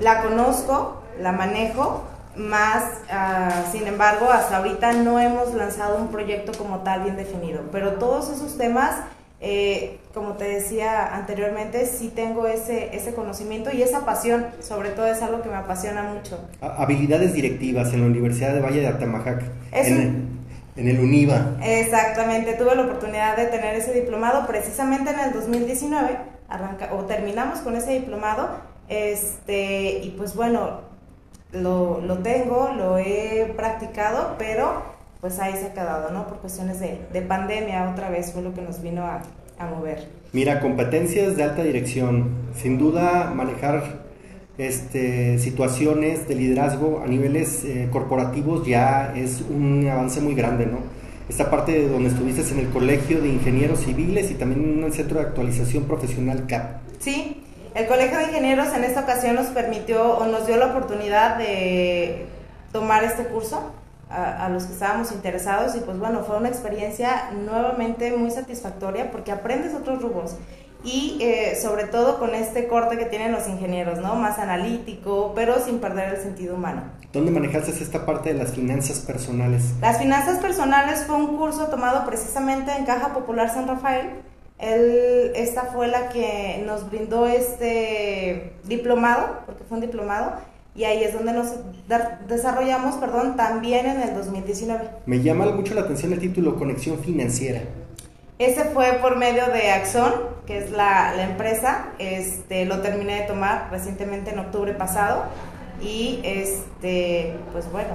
La 0.02 0.24
conozco, 0.24 1.04
la 1.22 1.32
manejo, 1.32 2.04
más, 2.36 2.84
ah, 3.12 3.66
sin 3.72 3.88
embargo, 3.88 4.32
hasta 4.32 4.58
ahorita 4.58 4.94
no 4.94 5.20
hemos 5.20 5.54
lanzado 5.54 5.98
un 5.98 6.10
proyecto 6.10 6.52
como 6.58 6.80
tal 6.80 7.04
bien 7.04 7.18
definido, 7.18 7.62
pero 7.72 7.94
todos 7.94 8.30
esos 8.30 8.58
temas, 8.58 8.96
eh, 9.42 10.00
como 10.14 10.34
te 10.34 10.46
decía 10.46 11.16
anteriormente, 11.16 11.86
sí 11.86 12.12
tengo 12.14 12.48
ese, 12.48 12.96
ese 12.96 13.14
conocimiento 13.14 13.72
y 13.74 13.82
esa 13.82 14.06
pasión, 14.06 14.48
sobre 14.60 14.90
todo 14.90 15.08
es 15.08 15.22
algo 15.22 15.42
que 15.42 15.50
me 15.50 15.56
apasiona 15.56 16.04
mucho. 16.04 16.40
Habilidades 16.62 17.34
directivas 17.34 17.94
en 17.94 18.02
la 18.02 18.08
Universidad 18.08 18.54
de 18.54 18.62
Valle 18.62 18.82
de 18.82 18.88
Atamajac, 18.88 19.44
en, 19.72 20.40
en 20.76 20.88
el 20.88 21.00
UNIVA. 21.00 21.58
Exactamente, 21.64 22.54
tuve 22.54 22.76
la 22.76 22.84
oportunidad 22.84 23.36
de 23.38 23.48
tener 23.48 23.76
ese 23.76 23.94
diplomado 23.94 24.46
precisamente 24.48 25.12
en 25.12 25.20
el 25.20 25.34
2019, 25.34 26.18
arranca, 26.48 26.94
o 26.94 27.06
terminamos 27.06 27.60
con 27.60 27.76
ese 27.76 27.92
diplomado, 27.92 28.50
este, 28.88 30.00
y 30.04 30.16
pues 30.18 30.36
bueno, 30.36 30.89
lo, 31.54 32.02
lo 32.02 32.20
tengo, 32.20 32.72
lo 32.76 32.98
he 32.98 33.54
practicado, 33.56 34.36
pero 34.38 34.84
pues 35.22 35.40
ahí 35.40 35.54
se 35.54 35.68
ha 35.68 35.74
quedado, 35.74 36.12
¿no? 36.12 36.28
Por 36.28 36.38
cuestiones 36.38 36.80
de, 36.80 37.00
de 37.12 37.22
pandemia 37.22 37.90
otra 37.92 38.10
vez 38.10 38.32
fue 38.32 38.42
lo 38.42 38.54
que 38.54 38.62
nos 38.62 38.82
vino 38.82 39.04
a, 39.04 39.22
a, 39.58 39.66
mover. 39.68 40.08
Mira, 40.32 40.62
competencias 40.62 41.36
de 41.36 41.44
alta 41.44 41.64
dirección, 41.64 42.30
sin 42.56 42.78
duda 42.78 43.34
manejar 43.36 44.00
este, 44.58 45.40
situaciones 45.40 46.28
de 46.28 46.36
liderazgo 46.36 47.02
a 47.04 47.08
niveles 47.08 47.64
eh, 47.66 47.90
corporativos 47.92 48.66
ya 48.66 49.14
es 49.16 49.42
un 49.42 49.88
avance 49.90 50.22
muy 50.22 50.36
grande, 50.36 50.66
¿no? 50.66 50.80
Esta 51.28 51.50
parte 51.52 51.74
de 51.74 51.88
donde 51.88 52.10
estuviste 52.10 52.42
en 52.52 52.60
el 52.60 52.70
Colegio 52.70 53.22
de 53.22 53.30
Ingenieros 53.30 53.82
Civiles 53.82 54.32
y 54.32 54.34
también 54.34 54.64
en 54.64 54.84
un 54.84 54.92
centro 54.92 55.20
de 55.20 55.28
actualización 55.28 55.84
profesional 55.84 56.48
CAP. 56.48 56.82
Sí, 57.00 57.44
el 57.76 57.88
Colegio 57.88 58.18
de 58.18 58.26
Ingenieros 58.26 58.74
en 58.74 58.84
esta 58.84 59.02
ocasión 59.02 59.36
nos 59.36 59.48
permitió 59.48 60.18
o 60.18 60.26
nos 60.26 60.48
dio 60.48 60.58
la 60.58 60.68
oportunidad 60.68 61.38
de 61.38 62.28
tomar 62.72 63.04
este 63.04 63.26
curso 63.26 63.72
a, 64.10 64.50
los 64.50 64.64
que 64.64 64.74
estábamos 64.74 65.12
interesados 65.12 65.76
y 65.76 65.82
pues 65.82 66.00
bueno, 66.00 66.24
fue 66.24 66.38
una 66.38 66.50
experiencia 66.50 67.30
nuevamente 67.32 68.16
muy 68.18 68.32
satisfactoria 68.32 69.12
porque 69.12 69.32
aprendes 69.32 69.76
otros 69.76 70.02
rubros 70.02 70.36
y 70.84 71.18
eh, 71.22 71.58
sobre 71.62 71.84
todo 71.84 72.20
con 72.20 72.34
este 72.34 72.68
corte 72.68 72.98
que 72.98 73.06
tienen 73.06 73.32
los 73.32 73.48
ingenieros, 73.48 74.00
¿no? 74.00 74.16
Más 74.16 74.40
analítico, 74.40 75.34
pero 75.36 75.60
sin 75.64 75.80
perder 75.80 76.16
el 76.16 76.22
sentido 76.22 76.56
humano. 76.56 76.84
¿Dónde 77.12 77.32
manejaste 77.32 77.72
esta 77.72 78.06
parte 78.06 78.34
de 78.34 78.40
las 78.40 78.54
finanzas 78.54 79.00
personales? 79.00 79.74
Las 79.82 80.00
finanzas 80.00 80.40
personales 80.40 81.04
fue 81.06 81.18
un 81.18 81.38
curso 81.38 81.68
tomado 81.68 82.06
precisamente 82.06 82.72
en 82.72 82.86
Caja 82.86 83.14
Popular 83.14 83.54
San 83.54 83.68
Rafael 83.68 84.22
él, 84.60 85.32
esta 85.36 85.64
fue 85.64 85.88
la 85.88 86.10
que 86.10 86.62
nos 86.66 86.90
brindó 86.90 87.26
este 87.26 88.54
diplomado, 88.66 89.40
porque 89.46 89.64
fue 89.64 89.78
un 89.78 89.82
diplomado, 89.82 90.34
y 90.76 90.84
ahí 90.84 91.04
es 91.04 91.14
donde 91.14 91.34
nos 91.34 91.48
desarrollamos, 92.28 92.96
perdón, 92.96 93.36
también 93.36 93.86
en 93.86 94.02
el 94.02 94.14
2019. 94.14 94.90
Me 95.06 95.22
llama 95.22 95.46
mucho 95.52 95.74
la 95.74 95.82
atención 95.82 96.14
el 96.14 96.20
título 96.20 96.56
Conexión 96.58 97.00
Financiera. 97.00 97.62
Ese 98.38 98.66
fue 98.66 99.00
por 99.02 99.18
medio 99.18 99.48
de 99.48 99.72
Axon, 99.72 100.14
que 100.46 100.60
es 100.60 100.72
la, 100.72 101.14
la 101.16 101.24
empresa. 101.24 101.90
Este, 102.00 102.66
lo 102.66 102.80
terminé 102.80 103.22
de 103.22 103.28
tomar 103.28 103.68
recientemente 103.72 104.32
en 104.32 104.40
octubre 104.40 104.74
pasado 104.74 105.24
y 105.82 106.22
este, 106.24 107.36
pues 107.52 107.70
bueno, 107.72 107.90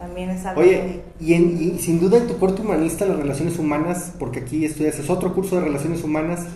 también 0.00 0.30
es 0.30 0.44
algo... 0.46 0.62
Oye, 0.62 1.02
y, 1.20 1.34
y, 1.34 1.78
sin 1.78 2.00
duda 2.00 2.16
en 2.16 2.26
tu 2.26 2.38
corte 2.38 2.62
humanista, 2.62 3.04
las 3.04 3.18
relaciones 3.18 3.58
humanas, 3.58 4.14
porque 4.18 4.40
aquí 4.40 4.64
estudias, 4.64 4.98
es 4.98 5.10
otro 5.10 5.34
curso 5.34 5.56
de 5.56 5.66
relaciones 5.66 6.02
humanas, 6.02 6.46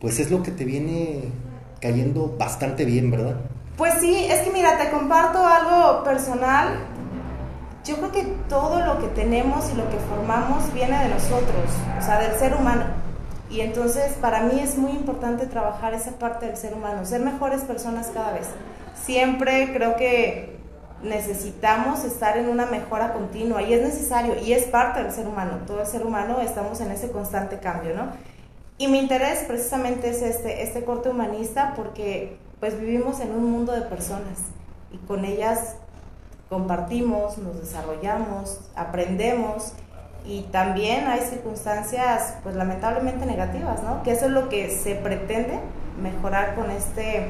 pues 0.00 0.18
es 0.18 0.30
lo 0.30 0.42
que 0.42 0.50
te 0.50 0.64
viene 0.64 1.24
cayendo 1.80 2.34
bastante 2.38 2.86
bien, 2.86 3.10
¿verdad? 3.10 3.36
Pues 3.76 3.92
sí, 4.00 4.16
es 4.30 4.40
que 4.40 4.50
mira, 4.50 4.78
te 4.78 4.90
comparto 4.90 5.46
algo 5.46 6.04
personal. 6.04 6.78
Yo 7.84 7.96
creo 7.96 8.12
que 8.12 8.22
todo 8.48 8.80
lo 8.80 8.98
que 8.98 9.08
tenemos 9.08 9.70
y 9.70 9.76
lo 9.76 9.88
que 9.90 9.98
formamos 9.98 10.72
viene 10.72 10.98
de 11.04 11.10
nosotros, 11.10 11.68
o 11.98 12.02
sea, 12.02 12.18
del 12.18 12.38
ser 12.38 12.54
humano. 12.54 12.84
Y 13.50 13.60
entonces 13.60 14.14
para 14.22 14.44
mí 14.44 14.58
es 14.58 14.78
muy 14.78 14.92
importante 14.92 15.44
trabajar 15.46 15.92
esa 15.92 16.12
parte 16.12 16.46
del 16.46 16.56
ser 16.56 16.72
humano, 16.72 17.04
ser 17.04 17.20
mejores 17.20 17.60
personas 17.60 18.10
cada 18.14 18.32
vez. 18.32 18.46
Siempre 19.04 19.74
creo 19.74 19.96
que 19.96 20.56
necesitamos 21.04 22.04
estar 22.04 22.36
en 22.38 22.48
una 22.48 22.66
mejora 22.66 23.12
continua 23.12 23.62
y 23.62 23.74
es 23.74 23.82
necesario 23.82 24.36
y 24.38 24.52
es 24.52 24.64
parte 24.64 25.02
del 25.02 25.12
ser 25.12 25.28
humano. 25.28 25.60
Todo 25.66 25.80
el 25.80 25.86
ser 25.86 26.04
humano 26.04 26.40
estamos 26.40 26.80
en 26.80 26.90
ese 26.90 27.10
constante 27.10 27.58
cambio, 27.58 27.94
¿no? 27.94 28.08
Y 28.78 28.88
mi 28.88 28.98
interés 28.98 29.44
precisamente 29.46 30.10
es 30.10 30.22
este, 30.22 30.62
este 30.62 30.84
corte 30.84 31.10
humanista 31.10 31.74
porque 31.76 32.38
pues 32.58 32.80
vivimos 32.80 33.20
en 33.20 33.30
un 33.30 33.50
mundo 33.50 33.72
de 33.72 33.82
personas 33.82 34.38
y 34.90 34.96
con 35.06 35.24
ellas 35.24 35.76
compartimos, 36.48 37.38
nos 37.38 37.60
desarrollamos, 37.60 38.60
aprendemos 38.74 39.72
y 40.24 40.42
también 40.50 41.06
hay 41.06 41.20
circunstancias 41.20 42.34
pues 42.42 42.56
lamentablemente 42.56 43.26
negativas, 43.26 43.82
¿no? 43.82 44.02
Que 44.02 44.12
eso 44.12 44.26
es 44.26 44.32
lo 44.32 44.48
que 44.48 44.70
se 44.70 44.94
pretende 44.94 45.60
mejorar 46.00 46.54
con 46.54 46.70
este 46.70 47.28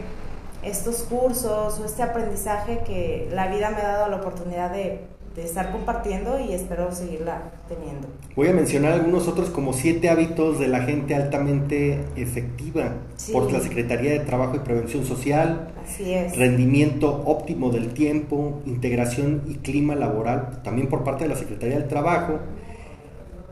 estos 0.66 1.02
cursos 1.02 1.78
o 1.78 1.84
este 1.84 2.02
aprendizaje 2.02 2.80
que 2.86 3.28
la 3.32 3.48
vida 3.48 3.70
me 3.70 3.82
ha 3.82 3.88
dado 3.88 4.08
la 4.10 4.16
oportunidad 4.16 4.70
de 4.70 5.14
de 5.34 5.42
estar 5.42 5.72
compartiendo 5.72 6.38
y 6.38 6.52
espero 6.52 6.92
seguirla 6.92 7.50
teniendo. 7.68 8.06
Voy 8.36 8.48
a 8.48 8.52
mencionar 8.52 8.92
algunos 8.92 9.26
otros 9.26 9.50
como 9.50 9.72
siete 9.72 10.08
hábitos 10.08 10.60
de 10.60 10.68
la 10.68 10.82
gente 10.82 11.14
altamente 11.16 11.98
efectiva 12.14 12.92
por 13.32 13.50
la 13.52 13.60
Secretaría 13.60 14.12
de 14.12 14.20
Trabajo 14.20 14.54
y 14.56 14.60
Prevención 14.60 15.04
Social. 15.04 15.72
Así 15.84 16.14
es. 16.14 16.36
Rendimiento 16.36 17.22
óptimo 17.26 17.70
del 17.70 17.88
tiempo, 17.88 18.60
integración 18.64 19.42
y 19.48 19.54
clima 19.56 19.96
laboral, 19.96 20.62
también 20.62 20.88
por 20.88 21.02
parte 21.02 21.24
de 21.24 21.30
la 21.30 21.36
Secretaría 21.36 21.78
del 21.78 21.88
Trabajo. 21.88 22.38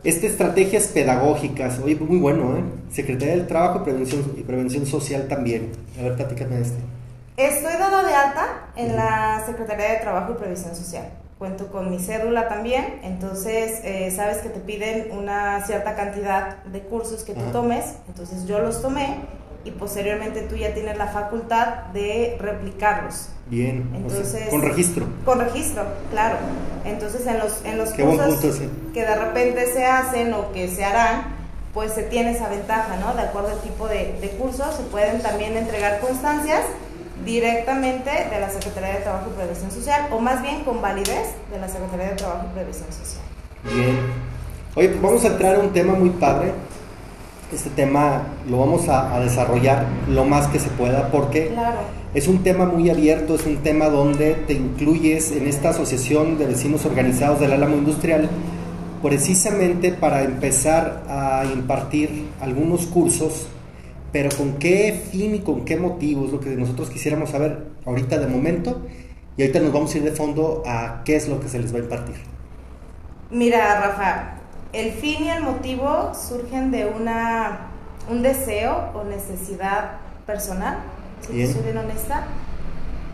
Estas 0.04 0.30
estrategias 0.30 0.88
pedagógicas, 0.88 1.80
oye, 1.80 1.96
muy 1.96 2.18
bueno, 2.18 2.56
¿eh? 2.56 2.62
Secretaría 2.90 3.36
del 3.36 3.46
Trabajo 3.46 3.80
y 3.80 3.84
Prevención, 3.84 4.22
y 4.36 4.42
Prevención 4.42 4.86
Social 4.86 5.26
también. 5.28 5.70
A 5.98 6.02
ver, 6.02 6.16
platícame 6.16 6.56
de 6.56 6.62
este. 6.62 6.91
Estoy 7.42 7.72
dado 7.72 8.06
de 8.06 8.14
alta 8.14 8.68
en 8.76 8.94
la 8.94 9.42
Secretaría 9.44 9.90
de 9.90 9.96
Trabajo 9.96 10.32
y 10.32 10.34
Previsión 10.36 10.76
Social 10.76 11.10
cuento 11.42 11.72
con 11.72 11.90
mi 11.90 11.98
cédula 11.98 12.46
también, 12.48 13.00
entonces 13.02 13.80
eh, 13.82 14.12
sabes 14.14 14.36
que 14.38 14.48
te 14.48 14.60
piden 14.60 15.10
una 15.10 15.66
cierta 15.66 15.96
cantidad 15.96 16.62
de 16.66 16.82
cursos 16.82 17.24
que 17.24 17.34
tú 17.34 17.40
tomes, 17.50 17.96
entonces 18.06 18.46
yo 18.46 18.60
los 18.60 18.80
tomé 18.80 19.16
y 19.64 19.72
posteriormente 19.72 20.42
tú 20.42 20.54
ya 20.54 20.72
tienes 20.72 20.96
la 20.96 21.08
facultad 21.08 21.86
de 21.92 22.36
replicarlos. 22.38 23.30
Bien, 23.48 23.90
entonces 23.92 24.50
con 24.50 24.62
registro. 24.62 25.06
Con 25.24 25.40
registro, 25.40 25.82
claro. 26.12 26.36
Entonces 26.84 27.26
en 27.26 27.40
los 27.40 27.64
en 27.64 27.76
los 27.76 27.92
cursos 27.92 28.60
que 28.94 29.00
de 29.00 29.16
repente 29.16 29.66
se 29.66 29.84
hacen 29.84 30.32
o 30.34 30.52
que 30.52 30.68
se 30.68 30.84
harán, 30.84 31.24
pues 31.74 31.92
se 31.92 32.04
tiene 32.04 32.30
esa 32.36 32.48
ventaja, 32.48 32.98
¿no? 32.98 33.14
De 33.14 33.22
acuerdo 33.22 33.48
al 33.48 33.60
tipo 33.62 33.88
de, 33.88 34.16
de 34.20 34.28
cursos, 34.38 34.76
se 34.76 34.84
pueden 34.84 35.20
también 35.22 35.56
entregar 35.56 35.98
constancias 35.98 36.60
directamente 37.24 38.10
de 38.10 38.40
la 38.40 38.50
Secretaría 38.50 38.94
de 38.94 39.00
Trabajo 39.00 39.30
y 39.32 39.36
Previsión 39.36 39.70
Social, 39.70 40.08
o 40.10 40.18
más 40.18 40.42
bien 40.42 40.64
con 40.64 40.80
validez 40.80 41.34
de 41.50 41.58
la 41.58 41.68
Secretaría 41.68 42.10
de 42.10 42.16
Trabajo 42.16 42.46
y 42.50 42.54
Previsión 42.54 42.88
Social. 42.90 43.24
Bien. 43.74 43.98
Oye, 44.74 44.88
pues 44.88 45.02
vamos 45.02 45.24
a 45.24 45.28
entrar 45.28 45.56
a 45.56 45.58
un 45.60 45.72
tema 45.72 45.94
muy 45.94 46.10
padre. 46.10 46.52
Este 47.52 47.68
tema 47.70 48.22
lo 48.48 48.58
vamos 48.58 48.88
a, 48.88 49.20
desarrollar 49.20 49.84
lo 50.08 50.24
más 50.24 50.48
que 50.48 50.58
se 50.58 50.70
pueda 50.70 51.08
porque 51.08 51.54
es 52.14 52.26
un 52.26 52.42
tema 52.42 52.64
muy 52.64 52.88
abierto, 52.88 53.34
es 53.34 53.44
un 53.44 53.58
tema 53.58 53.90
donde 53.90 54.34
te 54.34 54.54
incluyes 54.54 55.32
en 55.32 55.46
esta 55.46 55.68
asociación 55.68 56.38
de 56.38 56.46
vecinos 56.46 56.86
organizados 56.86 57.40
del 57.40 57.52
Álamo 57.52 57.76
Industrial 57.76 58.30
precisamente 59.02 59.92
para 59.92 60.22
empezar 60.22 61.02
a 61.08 61.44
impartir 61.52 62.28
algunos 62.40 62.86
cursos 62.86 63.46
pero 64.12 64.28
con 64.36 64.54
qué 64.58 65.02
fin 65.10 65.34
y 65.34 65.40
con 65.40 65.64
qué 65.64 65.76
motivo 65.76 66.26
es 66.26 66.32
lo 66.32 66.40
que 66.40 66.50
nosotros 66.50 66.90
quisiéramos 66.90 67.30
saber 67.30 67.66
ahorita 67.86 68.18
de 68.18 68.26
momento 68.26 68.82
y 69.36 69.42
ahorita 69.42 69.60
nos 69.60 69.72
vamos 69.72 69.94
a 69.94 69.98
ir 69.98 70.04
de 70.04 70.12
fondo 70.12 70.62
a 70.66 71.02
qué 71.04 71.16
es 71.16 71.28
lo 71.28 71.40
que 71.40 71.48
se 71.48 71.58
les 71.58 71.72
va 71.72 71.78
a 71.78 71.82
impartir. 71.82 72.16
Mira, 73.30 73.80
Rafa, 73.80 74.34
el 74.74 74.92
fin 74.92 75.24
y 75.24 75.30
el 75.30 75.42
motivo 75.42 76.12
surgen 76.14 76.70
de 76.70 76.84
una, 76.84 77.70
un 78.10 78.22
deseo 78.22 78.90
o 78.94 79.04
necesidad 79.04 79.92
personal, 80.26 80.78
si 81.26 81.46
soy 81.46 81.62
bien 81.62 81.78
honesta. 81.78 82.26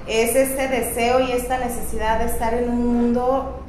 Es 0.09 0.35
este 0.35 0.67
deseo 0.69 1.21
y 1.21 1.33
esta 1.33 1.59
necesidad 1.59 2.19
de 2.19 2.27
estar 2.27 2.55
en 2.55 2.71
un 2.71 2.87
mundo 2.87 3.63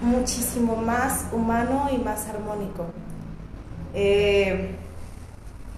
muchísimo 0.00 0.76
más 0.76 1.26
humano 1.32 1.88
y 1.92 1.98
más 1.98 2.26
armónico. 2.28 2.86
Eh, 3.92 4.76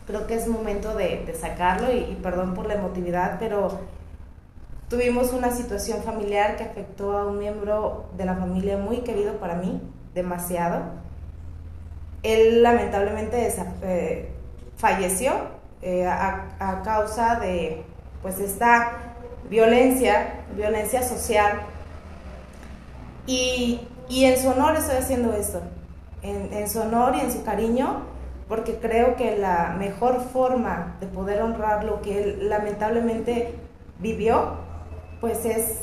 creo 0.08 0.26
que 0.26 0.34
es 0.34 0.48
momento 0.48 0.94
de, 0.94 1.36
sacarlo 1.38 1.92
y, 1.92 2.18
perdón 2.22 2.54
por 2.54 2.66
la 2.66 2.74
emotividad, 2.74 3.36
pero 3.38 3.78
tuvimos 4.88 5.34
una 5.34 5.50
situación 5.50 6.02
familiar 6.02 6.56
que 6.56 6.64
afectó 6.64 7.18
a 7.18 7.26
un 7.26 7.38
miembro 7.38 8.06
de 8.16 8.24
la 8.24 8.34
familia 8.34 8.78
muy 8.78 8.98
querido 9.02 9.34
para 9.34 9.56
mí, 9.56 9.82
demasiado. 10.14 10.80
Él 12.22 12.62
lamentablemente 12.62 13.54
eh, 13.82 14.30
falleció 14.78 15.32
eh, 15.82 16.06
a, 16.06 16.80
causa 16.82 17.38
de 17.38 17.84
pues 18.22 18.40
esta 18.40 19.14
violencia, 19.50 20.40
violencia 20.56 21.02
social. 21.02 21.60
Y, 23.26 23.86
en 24.08 24.40
su 24.40 24.48
honor 24.48 24.74
estoy 24.74 24.96
haciendo 24.96 25.34
esto, 25.34 25.60
en 26.22 26.66
su 26.66 26.80
honor 26.80 27.14
y 27.14 27.20
en 27.20 27.30
su 27.30 27.44
cariño 27.44 28.17
porque 28.48 28.76
creo 28.76 29.16
que 29.16 29.36
la 29.36 29.74
mejor 29.78 30.20
forma 30.32 30.96
de 31.00 31.06
poder 31.06 31.42
honrar 31.42 31.84
lo 31.84 32.00
que 32.00 32.22
él 32.22 32.48
lamentablemente 32.48 33.54
vivió, 33.98 34.54
pues 35.20 35.44
es 35.44 35.78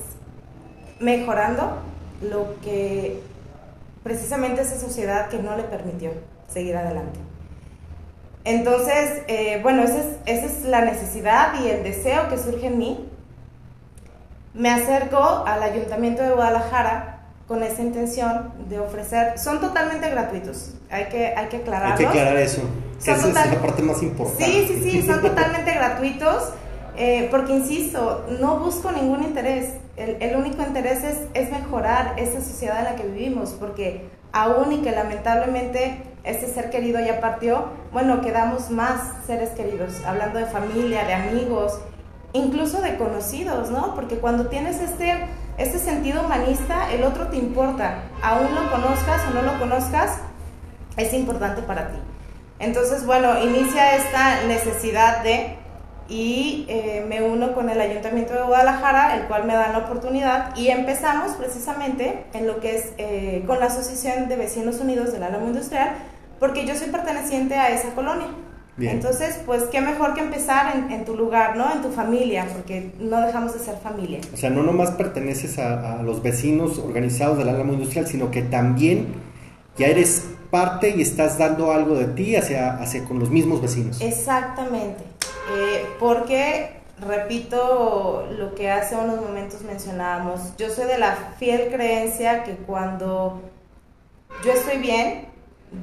mejorando 0.99 1.77
lo 2.21 2.59
que 2.61 3.21
precisamente 4.03 4.61
esa 4.61 4.79
sociedad 4.79 5.29
que 5.29 5.37
no 5.39 5.55
le 5.55 5.63
permitió 5.63 6.11
seguir 6.47 6.75
adelante. 6.75 7.19
Entonces, 8.45 9.23
eh, 9.27 9.59
bueno, 9.61 9.83
es, 9.83 9.91
esa 10.25 10.45
es 10.45 10.63
la 10.65 10.81
necesidad 10.81 11.59
y 11.63 11.67
el 11.67 11.83
deseo 11.83 12.29
que 12.29 12.37
surge 12.37 12.67
en 12.67 12.77
mí. 12.77 13.09
Me 14.53 14.69
acerco 14.69 15.43
al 15.45 15.61
Ayuntamiento 15.63 16.23
de 16.23 16.31
Guadalajara 16.31 17.14
con 17.47 17.61
esa 17.61 17.81
intención 17.81 18.53
de 18.69 18.79
ofrecer, 18.79 19.37
son 19.37 19.61
totalmente 19.61 20.09
gratuitos, 20.09 20.71
hay 20.89 21.05
que, 21.05 21.27
hay 21.27 21.47
que 21.47 21.57
aclararlos. 21.57 21.99
Hay 21.99 22.05
que 22.05 22.09
aclarar 22.19 22.37
eso, 22.37 22.61
esa 22.99 23.27
es 23.27 23.33
la 23.33 23.61
parte 23.61 23.83
más 23.83 24.01
importante. 24.01 24.45
Sí, 24.45 24.67
sí, 24.67 24.91
sí, 24.91 25.07
son 25.07 25.21
totalmente 25.21 25.71
gratuitos, 25.73 26.49
eh, 26.97 27.27
porque 27.29 27.53
insisto, 27.53 28.25
no 28.39 28.59
busco 28.59 28.91
ningún 28.91 29.23
interés, 29.23 29.73
el, 29.95 30.17
el, 30.21 30.35
único 30.35 30.63
interés 30.63 31.03
es, 31.03 31.17
es 31.33 31.51
mejorar 31.51 32.15
esa 32.17 32.41
sociedad 32.41 32.79
en 32.79 32.85
la 32.85 32.95
que 32.95 33.03
vivimos, 33.03 33.51
porque 33.51 34.09
aún 34.31 34.73
y 34.73 34.77
que 34.81 34.91
lamentablemente 34.91 36.01
este 36.25 36.47
ser 36.47 36.69
querido 36.69 36.99
ya 36.99 37.21
partió, 37.21 37.65
bueno, 37.93 38.21
quedamos 38.21 38.71
más 38.71 39.25
seres 39.27 39.51
queridos, 39.51 40.03
hablando 40.05 40.39
de 40.39 40.47
familia, 40.47 41.05
de 41.05 41.13
amigos, 41.13 41.79
incluso 42.33 42.81
de 42.81 42.97
conocidos, 42.97 43.69
¿no? 43.69 43.95
Porque 43.95 44.17
cuando 44.17 44.47
tienes 44.47 44.81
este 44.81 45.13
este 45.57 45.79
sentido 45.79 46.23
humanista, 46.23 46.91
el 46.91 47.03
otro 47.03 47.27
te 47.27 47.37
importa, 47.37 48.03
aún 48.21 48.53
lo 48.53 48.69
conozcas 48.69 49.21
o 49.29 49.33
no 49.33 49.41
lo 49.41 49.57
conozcas, 49.57 50.17
es 50.97 51.13
importante 51.13 51.61
para 51.61 51.89
ti. 51.89 51.97
Entonces, 52.59 53.05
bueno, 53.05 53.41
inicia 53.43 53.95
esta 53.95 54.43
necesidad 54.47 55.23
de, 55.23 55.57
y 56.07 56.65
eh, 56.69 57.05
me 57.07 57.21
uno 57.21 57.53
con 57.53 57.69
el 57.69 57.79
Ayuntamiento 57.79 58.33
de 58.33 58.43
Guadalajara, 58.43 59.15
el 59.15 59.23
cual 59.23 59.45
me 59.45 59.53
da 59.53 59.69
la 59.69 59.79
oportunidad, 59.79 60.55
y 60.55 60.69
empezamos 60.69 61.33
precisamente 61.33 62.25
en 62.33 62.47
lo 62.47 62.59
que 62.59 62.75
es 62.75 62.93
eh, 62.97 63.43
con 63.47 63.59
la 63.59 63.65
Asociación 63.67 64.27
de 64.27 64.35
Vecinos 64.35 64.79
Unidos 64.79 65.11
del 65.11 65.23
Álamo 65.23 65.47
Industrial, 65.47 65.91
porque 66.39 66.65
yo 66.65 66.75
soy 66.75 66.89
perteneciente 66.89 67.55
a 67.55 67.69
esa 67.69 67.89
colonia. 67.95 68.27
Entonces, 68.77 69.39
pues 69.45 69.63
qué 69.71 69.79
mejor 69.79 70.13
que 70.13 70.21
empezar 70.21 70.75
en, 70.89 71.05
tu 71.05 71.15
lugar, 71.15 71.55
¿no? 71.55 71.71
En 71.71 71.81
tu 71.81 71.89
familia, 71.91 72.45
porque 72.51 72.91
no 72.99 73.21
dejamos 73.21 73.53
de 73.53 73.59
ser 73.59 73.77
familia. 73.77 74.19
O 74.33 74.37
sea, 74.37 74.49
no 74.49 74.63
nomás 74.63 74.91
perteneces 74.91 75.57
a, 75.59 76.01
los 76.03 76.21
vecinos 76.21 76.79
organizados 76.79 77.37
del 77.37 77.49
Álamo 77.49 77.73
Industrial, 77.73 78.05
sino 78.05 78.31
que 78.31 78.41
también 78.41 79.07
ya 79.77 79.87
eres 79.87 80.25
parte 80.51 80.89
y 80.89 81.01
estás 81.01 81.37
dando 81.37 81.71
algo 81.71 81.95
de 81.95 82.05
ti 82.07 82.35
hacia, 82.35 82.73
hacia 82.75 83.05
con 83.05 83.19
los 83.19 83.29
mismos 83.29 83.61
vecinos. 83.61 84.01
Exactamente, 84.01 85.03
eh, 85.57 85.85
porque 85.99 86.71
repito 86.99 88.27
lo 88.37 88.55
que 88.55 88.71
hace 88.71 88.95
unos 88.95 89.21
momentos 89.21 89.61
mencionábamos. 89.61 90.55
Yo 90.57 90.69
soy 90.69 90.85
de 90.85 90.97
la 90.97 91.15
fiel 91.39 91.69
creencia 91.71 92.43
que 92.43 92.55
cuando 92.55 93.41
yo 94.43 94.51
estoy 94.51 94.77
bien, 94.77 95.27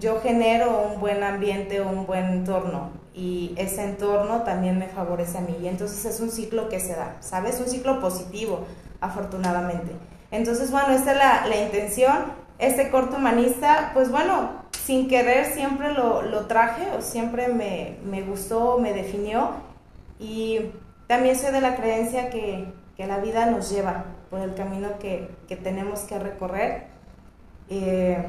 yo 0.01 0.21
genero 0.21 0.83
un 0.93 1.01
buen 1.01 1.23
ambiente, 1.23 1.81
un 1.81 2.07
buen 2.07 2.27
entorno 2.27 2.91
y 3.15 3.55
ese 3.57 3.85
entorno 3.85 4.43
también 4.43 4.79
me 4.79 4.89
favorece 4.89 5.39
a 5.39 5.41
mí. 5.43 5.57
Y 5.63 5.69
entonces 5.69 6.05
es 6.05 6.21
un 6.21 6.31
ciclo 6.31 6.69
que 6.69 6.81
se 6.81 6.95
da, 6.95 7.17
¿sabes? 7.21 7.61
Un 7.61 7.69
ciclo 7.69 8.01
positivo, 8.01 8.65
afortunadamente. 9.01 9.93
Entonces, 10.31 10.71
bueno, 10.71 10.93
esta 10.93 11.13
es 11.13 11.19
la, 11.19 11.47
la 11.47 11.57
intención. 11.57 12.43
Este 12.59 12.91
corto 12.91 13.17
humanista, 13.17 13.91
pues 13.93 14.11
bueno, 14.11 14.63
sin 14.85 15.09
querer 15.09 15.47
siempre 15.47 15.93
lo, 15.93 16.23
lo 16.23 16.47
traje 16.47 16.87
o 16.97 17.03
siempre 17.03 17.49
me, 17.49 17.99
me, 18.05 18.23
gustó, 18.23 18.79
me 18.79 18.93
definió 18.93 19.51
y 20.19 20.61
también 21.07 21.37
soy 21.37 21.53
de 21.53 21.61
la 21.61 21.77
creencia 21.77 22.31
que, 22.31 22.73
que 22.97 23.07
la 23.07 23.19
vida 23.19 23.47
nos 23.47 23.71
lleva 23.71 24.05
por 24.31 24.41
el 24.41 24.55
camino 24.55 24.99
que, 24.99 25.29
que 25.49 25.57
tenemos 25.57 26.01
que 26.01 26.19
recorrer. 26.19 26.87
Eh, 27.69 28.25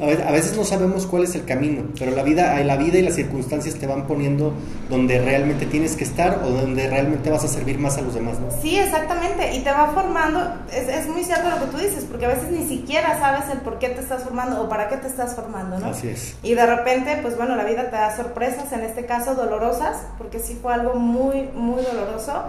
a 0.00 0.32
veces 0.32 0.56
no 0.56 0.64
sabemos 0.64 1.06
cuál 1.06 1.24
es 1.24 1.34
el 1.34 1.44
camino, 1.44 1.82
pero 1.98 2.12
la 2.12 2.22
vida, 2.22 2.58
la 2.64 2.76
vida 2.76 2.96
y 2.96 3.02
las 3.02 3.14
circunstancias 3.14 3.74
te 3.74 3.86
van 3.86 4.06
poniendo 4.06 4.54
donde 4.88 5.18
realmente 5.18 5.66
tienes 5.66 5.96
que 5.96 6.04
estar 6.04 6.40
o 6.44 6.48
donde 6.48 6.88
realmente 6.88 7.28
vas 7.30 7.44
a 7.44 7.48
servir 7.48 7.78
más 7.78 7.98
a 7.98 8.00
los 8.00 8.14
demás, 8.14 8.40
¿no? 8.40 8.48
Sí, 8.62 8.78
exactamente, 8.78 9.54
y 9.54 9.60
te 9.60 9.70
va 9.70 9.92
formando, 9.92 10.40
es, 10.72 10.88
es 10.88 11.08
muy 11.08 11.22
cierto 11.24 11.50
lo 11.50 11.58
que 11.58 11.66
tú 11.66 11.76
dices, 11.76 12.06
porque 12.10 12.24
a 12.24 12.28
veces 12.28 12.50
ni 12.50 12.66
siquiera 12.66 13.18
sabes 13.18 13.50
el 13.52 13.58
por 13.58 13.78
qué 13.78 13.90
te 13.90 14.00
estás 14.00 14.22
formando 14.22 14.62
o 14.62 14.68
para 14.68 14.88
qué 14.88 14.96
te 14.96 15.08
estás 15.08 15.34
formando, 15.34 15.78
¿no? 15.78 15.88
Así 15.88 16.08
es. 16.08 16.36
Y 16.42 16.54
de 16.54 16.64
repente, 16.64 17.18
pues 17.20 17.36
bueno, 17.36 17.54
la 17.54 17.64
vida 17.64 17.90
te 17.90 17.96
da 17.96 18.16
sorpresas, 18.16 18.72
en 18.72 18.80
este 18.80 19.04
caso 19.04 19.34
dolorosas, 19.34 19.98
porque 20.16 20.38
sí 20.38 20.58
fue 20.60 20.72
algo 20.72 20.94
muy, 20.94 21.50
muy 21.54 21.82
doloroso. 21.82 22.44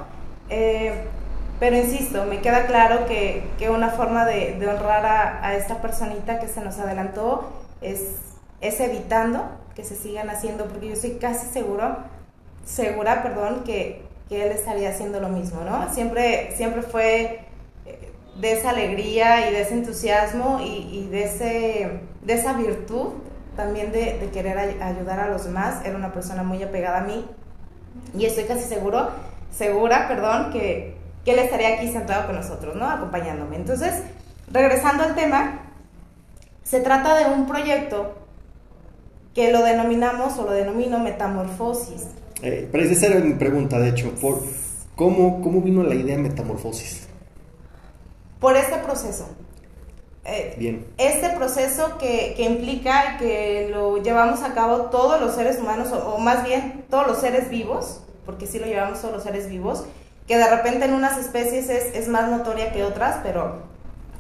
Eh, 0.50 1.08
pero 1.64 1.78
insisto, 1.78 2.26
me 2.26 2.42
queda 2.42 2.66
claro 2.66 3.06
que, 3.06 3.42
que 3.58 3.70
una 3.70 3.88
forma 3.92 4.26
de, 4.26 4.58
honrar 4.68 5.06
a, 5.42 5.56
esta 5.56 5.82
personita 5.82 6.38
que 6.38 6.50
se 6.50 6.60
nos 6.60 6.78
adelantó 6.78 7.54
es, 7.80 8.02
es 8.60 8.82
evitando 8.82 9.46
que 9.74 9.86
se 9.86 9.96
sigan 9.96 10.30
haciendo, 10.30 10.66
porque 10.66 10.88
yo 10.88 10.94
estoy 10.94 11.12
casi 11.12 11.48
seguro, 11.48 12.00
segura, 12.66 13.24
perdón, 13.24 13.64
que, 13.64 14.04
que 14.28 14.46
él 14.46 14.52
estaría 14.52 14.90
haciendo 14.90 15.22
lo 15.22 15.30
mismo, 15.30 15.62
¿no? 15.62 15.90
Siempre, 15.94 16.54
siempre 16.58 16.82
fue 16.82 17.46
eh, 17.86 18.12
de 18.42 18.52
esa 18.52 18.72
alegría 18.72 19.50
y 19.50 19.54
de 19.54 19.62
ese 19.62 19.76
entusiasmo 19.76 20.60
y, 20.62 21.08
de, 21.12 21.24
ese, 21.24 22.02
de 22.24 22.34
esa 22.34 22.52
virtud 22.58 23.14
también 23.56 23.94
de, 23.94 24.20
de 24.20 24.30
querer 24.32 24.58
ayudar 24.82 25.22
a 25.22 25.30
los 25.30 25.46
demás. 25.46 25.78
Era 25.86 25.96
una 25.96 26.12
persona 26.12 26.44
muy 26.44 26.62
apegada 26.62 26.98
a 26.98 27.04
mí 27.06 27.26
y 28.14 28.26
estoy 28.26 28.44
casi 28.44 28.66
seguro, 28.66 29.12
segura, 29.50 30.10
perdón, 30.10 30.52
que, 30.52 31.02
que 31.24 31.32
él 31.32 31.40
estaría 31.40 31.76
aquí 31.76 31.92
sentado 31.92 32.28
con 32.28 32.36
nosotros, 32.36 32.76
¿no? 32.76 32.90
Acompañándome. 32.90 33.56
Entonces, 33.56 33.94
regresando 34.52 35.04
al 35.04 35.16
tema, 35.16 35.62
se 36.64 36.82
trata 36.82 37.16
de 37.18 37.34
un 37.34 37.48
proyecto 37.48 38.16
que 39.34 39.52
lo 39.52 39.64
denominamos 39.64 40.38
o 40.38 40.44
lo 40.44 40.52
denomino 40.52 41.00
metamorfosis. 41.00 42.08
Eh, 42.42 42.68
pero 42.72 42.84
esa 42.84 43.08
era 43.08 43.20
mi 43.20 43.34
pregunta, 43.34 43.80
de 43.80 43.90
hecho, 43.90 44.14
por 44.16 44.44
cómo, 44.96 45.42
cómo 45.42 45.62
vino 45.62 45.84
la 45.84 45.96
idea 45.96 46.18
metamorfosis. 46.18 47.08
Por 48.40 48.58
este 48.58 48.78
proceso. 48.78 49.28
Eh, 50.26 50.56
Bien. 50.58 50.86
Este 50.98 51.30
proceso 51.30 51.98
que, 51.98 52.34
que, 52.38 52.44
implica 52.44 53.18
que 53.18 53.70
lo 53.72 54.02
llevamos 54.02 54.42
a 54.44 54.54
cabo 54.54 54.84
todos 54.86 55.20
los 55.20 55.36
seres 55.36 55.58
humanos, 55.60 55.92
o, 55.92 56.16
o 56.16 56.18
más 56.20 56.46
bien 56.46 56.86
todos 56.90 57.08
los 57.08 57.20
seres 57.20 57.50
vivos, 57.50 58.02
porque 58.26 58.46
sí 58.46 58.60
lo 58.60 58.66
llevamos 58.66 59.02
todos 59.02 59.14
los 59.14 59.24
seres 59.24 59.50
vivos, 59.50 59.86
que 60.28 60.38
de 60.38 60.48
repente 60.50 60.86
en 60.86 60.94
unas 60.94 61.18
especies 61.18 61.70
es, 61.70 61.96
es, 61.96 62.08
más 62.08 62.30
notoria 62.30 62.72
que 62.72 62.84
otras, 62.84 63.18
pero 63.24 63.64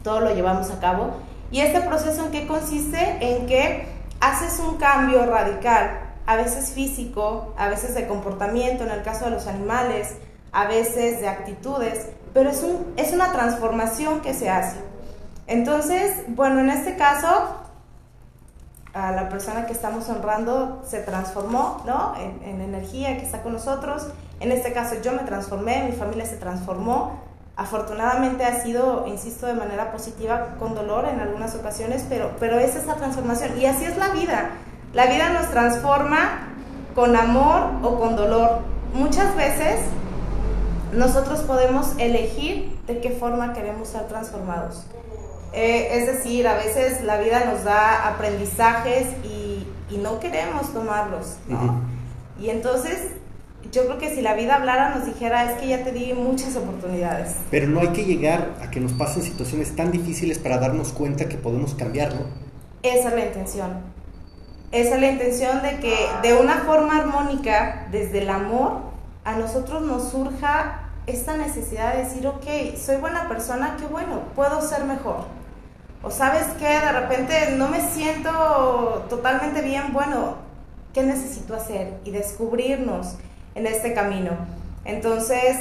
todo 0.03 0.19
lo 0.19 0.33
llevamos 0.33 0.69
a 0.71 0.79
cabo. 0.79 1.11
¿Y 1.51 1.61
este 1.61 1.81
proceso 1.81 2.25
en 2.25 2.31
qué 2.31 2.47
consiste? 2.47 3.17
En 3.21 3.45
que 3.45 3.87
haces 4.19 4.59
un 4.59 4.77
cambio 4.77 5.25
radical, 5.25 5.99
a 6.25 6.35
veces 6.35 6.71
físico, 6.71 7.53
a 7.57 7.67
veces 7.69 7.95
de 7.95 8.07
comportamiento, 8.07 8.83
en 8.83 8.91
el 8.91 9.03
caso 9.03 9.25
de 9.25 9.31
los 9.31 9.47
animales, 9.47 10.15
a 10.51 10.65
veces 10.65 11.19
de 11.19 11.27
actitudes, 11.27 12.07
pero 12.33 12.49
es, 12.49 12.63
un, 12.63 12.93
es 12.97 13.11
una 13.13 13.31
transformación 13.31 14.21
que 14.21 14.33
se 14.33 14.49
hace. 14.49 14.77
Entonces, 15.47 16.23
bueno, 16.29 16.59
en 16.59 16.69
este 16.69 16.95
caso, 16.95 17.57
a 18.93 19.11
la 19.11 19.27
persona 19.29 19.65
que 19.65 19.73
estamos 19.73 20.07
honrando 20.09 20.83
se 20.87 20.99
transformó, 20.99 21.81
¿no? 21.85 22.15
En, 22.17 22.41
en, 22.47 22.61
energía 22.61 23.17
que 23.17 23.25
está 23.25 23.41
con 23.41 23.53
nosotros. 23.53 24.07
En 24.43 24.51
este 24.51 24.73
caso 24.73 24.95
yo 25.01 25.13
me 25.13 25.23
transformé, 25.23 25.85
mi 25.89 25.93
familia 25.93 26.25
se 26.25 26.35
transformó. 26.35 27.21
Afortunadamente 27.55 28.43
ha 28.43 28.61
sido, 28.61 29.07
insisto, 29.07 29.47
de 29.47 29.53
manera 29.53 29.93
positiva, 29.93 30.55
con 30.59 30.75
dolor 30.75 31.07
en 31.07 31.21
algunas 31.21 31.55
ocasiones, 31.55 32.05
pero, 32.09 32.31
pero 32.41 32.59
es 32.59 32.75
esa 32.75 32.95
transformación. 32.95 33.57
Y 33.57 33.67
así 33.67 33.85
es 33.85 33.95
la 33.95 34.09
vida. 34.09 34.49
La 34.93 35.05
vida 35.05 35.29
nos 35.29 35.49
transforma 35.49 36.49
con 36.93 37.15
amor 37.15 37.69
o 37.83 37.97
con 37.97 38.17
dolor. 38.17 38.59
Muchas 38.93 39.33
veces 39.37 39.79
nosotros 40.91 41.39
podemos 41.43 41.93
elegir 41.97 42.77
de 42.85 42.99
qué 42.99 43.11
forma 43.11 43.53
queremos 43.53 43.87
ser 43.87 44.09
transformados. 44.09 44.83
Eh, 45.53 45.99
es 46.01 46.07
decir, 46.07 46.49
a 46.49 46.55
veces 46.55 47.01
la 47.05 47.15
vida 47.15 47.45
nos 47.45 47.63
da 47.63 48.09
aprendizajes 48.09 49.07
y, 49.23 49.65
y 49.89 49.99
no 49.99 50.19
queremos 50.19 50.73
tomarlos, 50.73 51.37
¿no? 51.47 51.57
Uh 51.57 51.61
-huh. 51.61 51.79
Y 52.41 52.49
entonces 52.49 52.99
yo 53.71 53.85
creo 53.85 53.97
que 53.97 54.13
si 54.13 54.21
la 54.21 54.35
vida 54.35 54.55
hablara 54.55 54.95
nos 54.95 55.05
dijera 55.05 55.51
es 55.51 55.59
que 55.59 55.67
ya 55.67 55.83
te 55.83 55.91
di 55.91 56.13
muchas 56.13 56.55
oportunidades. 56.55 57.35
Pero 57.49 57.67
no 57.67 57.79
hay 57.79 57.89
que 57.89 58.05
llegar 58.05 58.53
a 58.61 58.69
que 58.69 58.79
nos 58.79 58.93
pasen 58.93 59.23
situaciones 59.23 59.75
tan 59.75 59.91
difíciles 59.91 60.39
para 60.39 60.57
darnos 60.57 60.91
cuenta 60.91 61.27
que 61.27 61.37
podemos 61.37 61.73
cambiarlo. 61.73 62.21
Esa 62.83 63.09
es 63.09 63.15
la 63.15 63.25
intención. 63.25 63.71
Esa 64.71 64.95
es 64.95 65.01
la 65.01 65.11
intención 65.11 65.61
de 65.61 65.79
que 65.79 65.95
de 66.21 66.33
una 66.33 66.59
forma 66.59 66.97
armónica, 66.97 67.87
desde 67.91 68.23
el 68.23 68.29
amor, 68.29 68.81
a 69.23 69.35
nosotros 69.37 69.81
nos 69.83 70.09
surja 70.09 70.89
esta 71.05 71.37
necesidad 71.37 71.93
de 71.93 72.03
decir, 72.03 72.25
ok, 72.27 72.77
soy 72.77 72.97
buena 72.97 73.27
persona, 73.27 73.75
qué 73.79 73.85
bueno, 73.85 74.21
puedo 74.35 74.61
ser 74.61 74.85
mejor. 74.85 75.25
O 76.01 76.11
sabes 76.11 76.45
que 76.59 76.65
de 76.65 76.91
repente 76.91 77.55
no 77.57 77.69
me 77.69 77.81
siento 77.81 79.05
totalmente 79.09 79.61
bien, 79.61 79.93
bueno, 79.93 80.35
¿qué 80.93 81.03
necesito 81.03 81.55
hacer? 81.55 81.99
Y 82.03 82.11
descubrirnos 82.11 83.15
en 83.55 83.67
este 83.67 83.93
camino. 83.93 84.31
Entonces, 84.85 85.57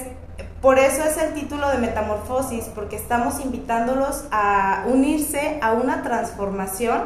por 0.61 0.79
eso 0.79 1.03
es 1.05 1.17
el 1.19 1.35
título 1.35 1.69
de 1.71 1.79
Metamorfosis, 1.79 2.65
porque 2.75 2.97
estamos 2.97 3.41
invitándolos 3.41 4.25
a 4.31 4.85
unirse 4.87 5.59
a 5.61 5.73
una 5.73 6.03
transformación 6.03 7.03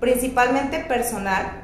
principalmente 0.00 0.80
personal 0.80 1.62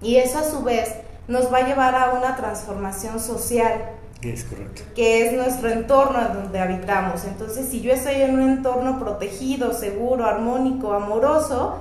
y 0.00 0.16
eso 0.16 0.38
a 0.38 0.44
su 0.44 0.62
vez 0.62 0.94
nos 1.28 1.52
va 1.52 1.58
a 1.58 1.66
llevar 1.66 1.94
a 1.94 2.10
una 2.10 2.36
transformación 2.36 3.18
social. 3.20 3.90
Es 4.22 4.44
correcto. 4.44 4.82
Que 4.94 5.26
es 5.26 5.32
nuestro 5.32 5.70
entorno 5.70 6.20
donde 6.34 6.58
habitamos. 6.58 7.24
Entonces, 7.24 7.68
si 7.68 7.80
yo 7.80 7.92
estoy 7.92 8.16
en 8.16 8.34
un 8.34 8.42
entorno 8.42 8.98
protegido, 8.98 9.72
seguro, 9.72 10.26
armónico, 10.26 10.92
amoroso, 10.92 11.78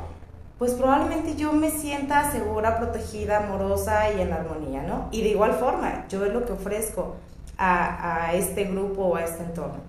pues 0.58 0.72
probablemente 0.74 1.36
yo 1.36 1.52
me 1.52 1.70
sienta 1.70 2.32
segura, 2.32 2.78
protegida, 2.78 3.40
amorosa 3.40 4.12
y 4.14 4.22
en 4.22 4.32
armonía, 4.32 4.84
¿no? 4.84 5.10
Y 5.12 5.22
de 5.22 5.30
igual 5.30 5.54
forma, 5.54 6.06
yo 6.08 6.26
es 6.26 6.34
lo 6.34 6.46
que 6.46 6.54
ofrezco 6.54 7.16
a, 7.58 8.28
a 8.28 8.34
este 8.34 8.64
grupo 8.66 9.04
o 9.04 9.16
a 9.18 9.24
este 9.24 9.44
entorno. 9.44 9.80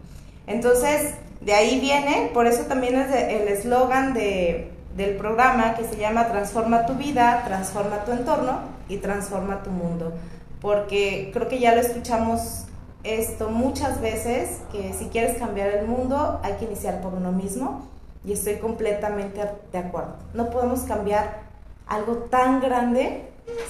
Entonces, 0.47 1.15
de 1.41 1.55
ahí 1.55 1.79
viene, 1.81 2.31
por 2.35 2.47
eso 2.47 2.65
también 2.65 2.97
es 2.97 3.15
el 3.15 3.49
eslogan 3.49 4.13
de, 4.13 4.73
del 4.97 5.17
programa 5.17 5.75
que 5.75 5.85
se 5.85 5.97
llama 5.97 6.29
Transforma 6.29 6.87
tu 6.87 6.95
vida, 6.95 7.45
transforma 7.47 8.05
tu 8.05 8.13
entorno 8.13 8.61
y 8.89 8.97
transforma 8.97 9.63
tu 9.63 9.71
mundo. 9.71 10.15
Porque 10.61 11.31
creo 11.33 11.49
que 11.49 11.61
ya 11.61 11.75
lo 11.75 11.81
escuchamos 11.81 12.65
esto 13.05 13.51
muchas 13.51 14.01
veces, 14.01 14.63
que 14.73 14.93
si 14.95 15.07
quieres 15.07 15.39
cambiar 15.39 15.69
el 15.69 15.87
mundo 15.87 16.41
hay 16.43 16.55
que 16.55 16.65
iniciar 16.65 17.01
por 17.01 17.15
uno 17.15 17.31
mismo 17.31 17.87
y 18.27 18.33
estoy 18.33 18.57
completamente 18.57 19.41
de 19.73 19.79
acuerdo. 19.79 20.17
No 20.35 20.51
podemos 20.51 20.81
cambiar 20.81 21.43
algo 21.87 22.17
tan 22.29 22.61
grande 22.61 23.23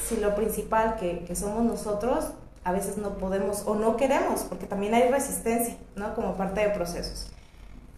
si 0.09 0.17
lo 0.17 0.35
principal 0.35 0.97
que, 0.97 1.25
que, 1.27 1.37
somos 1.37 1.63
nosotros 1.63 2.33
a 2.65 2.73
veces 2.73 2.97
no 2.97 3.19
podemos 3.19 3.65
o 3.67 3.75
no 3.75 3.97
queremos, 3.97 4.41
porque 4.49 4.67
también 4.67 4.95
hay 4.95 5.11
resistencia, 5.11 5.77
¿no? 5.95 6.15
Como 6.15 6.37
parte 6.37 6.61
de 6.61 6.71
procesos. 6.71 7.31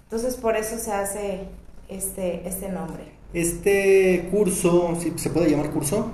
Entonces, 0.04 0.34
por 0.36 0.56
eso 0.56 0.76
se 0.78 0.92
hace 0.92 1.48
este, 1.88 2.46
este 2.46 2.68
nombre. 2.68 3.04
Este 3.32 4.28
curso, 4.30 4.96
¿sí 5.00 5.14
¿se 5.16 5.30
puede 5.30 5.50
llamar 5.50 5.70
curso? 5.70 6.10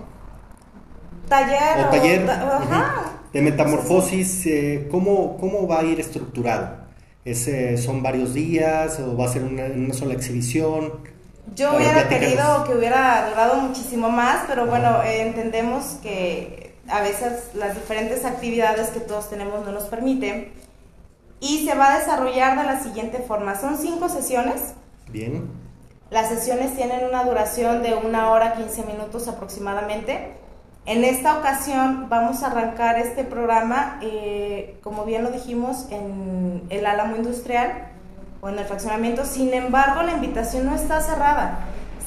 Taller. 1.29 1.87
O 1.87 1.91
taller. 1.91 2.25
O, 2.25 2.31
ajá. 2.31 3.13
De 3.33 3.41
metamorfosis, 3.41 4.47
eh, 4.47 4.89
¿cómo, 4.91 5.39
¿cómo 5.39 5.67
va 5.67 5.81
a 5.81 5.85
ir 5.85 5.99
estructurado? 5.99 6.84
¿Es, 7.25 7.49
eh, 7.49 7.79
¿Son 7.79 8.03
varios 8.03 8.35
días 8.35 9.01
o 9.01 9.17
va 9.17 9.25
a 9.25 9.29
ser 9.29 9.45
una, 9.45 9.65
una 9.65 9.95
sola 9.95 10.15
exhibición? 10.15 10.93
Yo 11.55 11.77
hubiera 11.77 12.09
querido 12.09 12.65
que 12.65 12.75
hubiera 12.75 13.29
durado 13.31 13.61
muchísimo 13.61 14.11
más, 14.11 14.45
pero 14.47 14.67
bueno, 14.67 15.03
eh, 15.03 15.23
entendemos 15.23 15.99
que 16.03 16.75
a 16.89 17.01
veces 17.01 17.51
las 17.55 17.75
diferentes 17.75 18.25
actividades 18.25 18.89
que 18.89 19.01
todos 19.01 19.31
tenemos 19.31 19.65
no 19.65 19.73
nos 19.73 19.85
permiten. 19.85 20.53
Y 21.41 21.67
se 21.67 21.75
va 21.75 21.95
a 21.95 21.99
desarrollar 21.99 22.59
de 22.59 22.65
la 22.65 22.83
siguiente 22.83 23.19
forma. 23.19 23.59
Son 23.59 23.77
cinco 23.79 24.09
sesiones. 24.09 24.75
Bien. 25.11 25.49
Las 26.11 26.29
sesiones 26.29 26.75
tienen 26.77 27.05
una 27.05 27.25
duración 27.25 27.83
de 27.83 27.95
una 27.95 28.31
hora 28.31 28.55
15 28.55 28.85
minutos 28.85 29.29
aproximadamente. 29.29 30.33
En 30.87 31.03
esta 31.03 31.39
ocasión 31.39 32.09
vamos 32.11 32.43
a 32.43 32.49
arrancar 32.49 32.99
este 32.99 33.25
programa, 33.25 33.99
eh, 34.03 34.77
como 34.83 35.07
bien 35.07 35.25
lo 35.25 35.31
dijimos, 35.31 35.87
en 35.91 36.63
el 36.69 36.85
Álamo 36.85 37.17
Industrial 37.17 37.89
o 38.43 38.51
en 38.51 38.59
el 38.59 38.67
fraccionamiento. 38.67 39.25
Sin 39.25 39.55
embargo, 39.55 40.03
la 40.03 40.13
invitación 40.13 40.67
no 40.67 40.75
está 40.75 41.01
cerrada. 41.01 41.61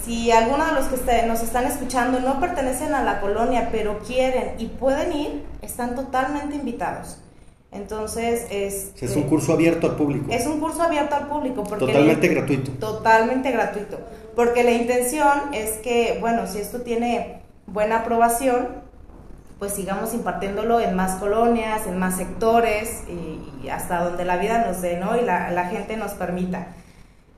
Si 0.05 0.31
alguno 0.31 0.63
de 0.67 0.73
los 0.73 0.85
que 0.85 1.23
nos 1.23 1.41
están 1.41 1.65
escuchando 1.65 2.19
no 2.19 2.39
pertenecen 2.39 2.93
a 2.93 3.03
la 3.03 3.19
colonia, 3.19 3.69
pero 3.71 3.97
quieren 3.99 4.53
y 4.59 4.67
pueden 4.67 5.11
ir, 5.11 5.43
están 5.63 5.95
totalmente 5.95 6.55
invitados. 6.55 7.17
Entonces 7.71 8.45
es... 8.51 8.93
Es 9.01 9.15
un 9.15 9.23
curso 9.23 9.53
abierto 9.53 9.87
al 9.87 9.95
público. 9.95 10.27
Es 10.31 10.45
un 10.45 10.59
curso 10.59 10.83
abierto 10.83 11.15
al 11.15 11.27
público. 11.27 11.63
Porque 11.63 11.87
totalmente 11.87 12.27
gratuito. 12.27 12.71
Totalmente 12.73 13.51
gratuito. 13.51 13.99
Porque 14.35 14.63
la 14.63 14.71
intención 14.71 15.51
es 15.51 15.71
que, 15.79 16.19
bueno, 16.21 16.45
si 16.45 16.59
esto 16.59 16.81
tiene 16.81 17.41
buena 17.67 17.99
aprobación, 17.99 18.67
pues 19.59 19.73
sigamos 19.73 20.13
impartiéndolo 20.13 20.79
en 20.79 20.95
más 20.95 21.15
colonias, 21.15 21.85
en 21.87 21.97
más 21.97 22.15
sectores 22.15 23.03
y, 23.07 23.69
hasta 23.69 24.01
donde 24.03 24.23
la 24.23 24.37
vida 24.37 24.65
nos 24.65 24.81
dé, 24.81 24.97
¿no? 24.97 25.17
Y 25.17 25.25
la, 25.25 25.67
gente 25.69 25.97
nos 25.97 26.11
permita. 26.13 26.67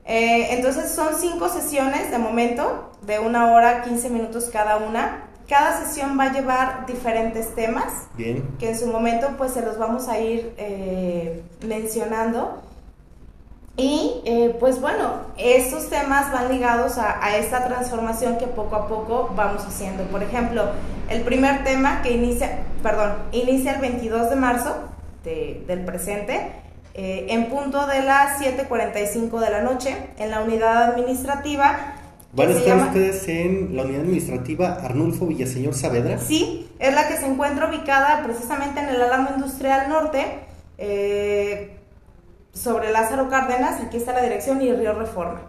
Eh, 0.04 0.54
entonces 0.54 0.90
son 0.92 1.14
cinco 1.18 1.48
sesiones 1.48 2.10
de 2.10 2.18
momento, 2.18 2.92
de 3.02 3.18
una 3.18 3.52
hora, 3.52 3.82
15 3.82 4.10
minutos 4.10 4.48
cada 4.52 4.76
una. 4.76 5.24
Cada 5.48 5.84
sesión 5.84 6.16
va 6.18 6.24
a 6.24 6.32
llevar 6.32 6.86
diferentes 6.86 7.54
temas. 7.56 8.06
Bien. 8.14 8.48
Que 8.60 8.70
en 8.70 8.78
su 8.78 8.86
momento 8.86 9.34
pues 9.36 9.52
se 9.52 9.62
los 9.62 9.78
vamos 9.78 10.08
a 10.08 10.20
ir 10.20 10.54
eh, 10.56 11.42
mencionando. 11.66 12.62
Y 13.76 14.20
eh, 14.24 14.56
pues 14.60 14.80
bueno, 14.80 15.22
estos 15.38 15.88
temas 15.88 16.32
van 16.32 16.52
ligados 16.52 16.98
a, 16.98 17.36
esta 17.36 17.66
transformación 17.66 18.36
que 18.36 18.46
poco 18.46 18.76
a 18.76 18.88
poco 18.88 19.32
vamos 19.34 19.64
haciendo. 19.64 20.04
Por 20.04 20.22
ejemplo, 20.22 20.64
el 21.08 21.22
primer 21.22 21.64
tema 21.64 22.02
que 22.02 22.12
inicia, 22.12 22.58
perdón, 22.82 23.14
inicia 23.32 23.74
el 23.74 23.80
22 23.80 24.30
de 24.30 24.36
marzo 24.36 24.76
del 25.24 25.84
presente, 25.84 26.52
eh, 26.94 27.26
en 27.30 27.48
punto 27.48 27.86
de 27.86 28.02
las 28.02 28.40
7.45 28.40 29.38
de 29.38 29.50
la 29.50 29.62
noche, 29.62 29.96
en 30.18 30.30
la 30.30 30.42
unidad 30.42 30.90
administrativa. 30.90 31.94
¿Van 32.32 32.48
a 32.48 32.52
estar 32.52 32.76
ustedes 32.78 33.28
en 33.28 33.76
la 33.76 33.82
unidad 33.82 34.02
administrativa 34.02 34.78
Arnulfo 34.82 35.26
Villaseñor 35.26 35.74
Saavedra? 35.74 36.18
Sí, 36.18 36.68
es 36.78 36.94
la 36.94 37.08
que 37.08 37.16
se 37.16 37.26
encuentra 37.26 37.68
ubicada 37.68 38.22
precisamente 38.24 38.80
en 38.80 38.88
el 38.88 39.02
Álamo 39.02 39.30
Industrial 39.34 39.88
Norte. 39.88 40.24
Eh, 40.78 41.79
sobre 42.52 42.92
Lázaro 42.92 43.28
Cárdenas, 43.28 43.80
aquí 43.80 43.96
está 43.96 44.12
la 44.12 44.22
dirección 44.22 44.60
y 44.62 44.72
Río 44.72 44.92
Reforma. 44.92 45.42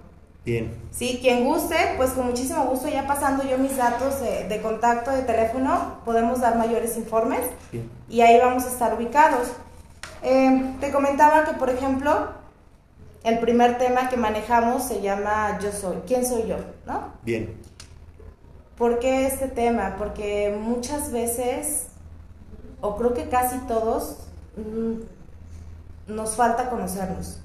Bien. 0.43 0.75
Sí, 0.89 1.19
quien 1.21 1.45
guste, 1.45 1.75
pues 1.97 2.11
con 2.11 2.27
muchísimo 2.27 2.65
gusto, 2.65 2.87
ya 2.87 3.05
pasando 3.05 3.43
yo 3.43 3.59
mis 3.59 3.77
datos 3.77 4.15
de, 4.21 4.59
contacto 4.61 5.11
de 5.11 5.21
teléfono, 5.21 5.99
podemos 6.03 6.41
dar 6.41 6.57
mayores 6.57 6.97
informes 6.97 7.41
Bien. 7.71 7.89
y 8.09 8.21
ahí 8.21 8.39
vamos 8.39 8.65
a 8.65 8.69
estar 8.69 8.93
ubicados. 8.95 9.49
Eh, 10.23 10.75
te 10.79 10.91
comentaba 10.91 11.45
que, 11.45 11.53
por 11.53 11.69
ejemplo, 11.69 12.29
el 13.23 13.39
primer 13.39 13.77
tema 13.77 14.09
que 14.09 14.17
manejamos 14.17 14.83
se 14.83 15.01
llama 15.01 15.59
Yo 15.61 15.71
soy, 15.71 15.97
¿quién 16.07 16.25
soy 16.25 16.47
yo? 16.47 16.57
¿No? 16.87 17.13
Bien. 17.23 17.55
¿Por 18.77 18.97
qué 18.97 19.27
este 19.27 19.47
tema? 19.47 19.95
Porque 19.99 20.57
muchas 20.59 21.11
veces, 21.11 21.87
o 22.81 22.97
creo 22.97 23.13
que 23.13 23.29
casi 23.29 23.59
todos, 23.67 24.17
mm, 24.57 25.01
nos 26.07 26.35
falta 26.35 26.69
conocernos. 26.69 27.39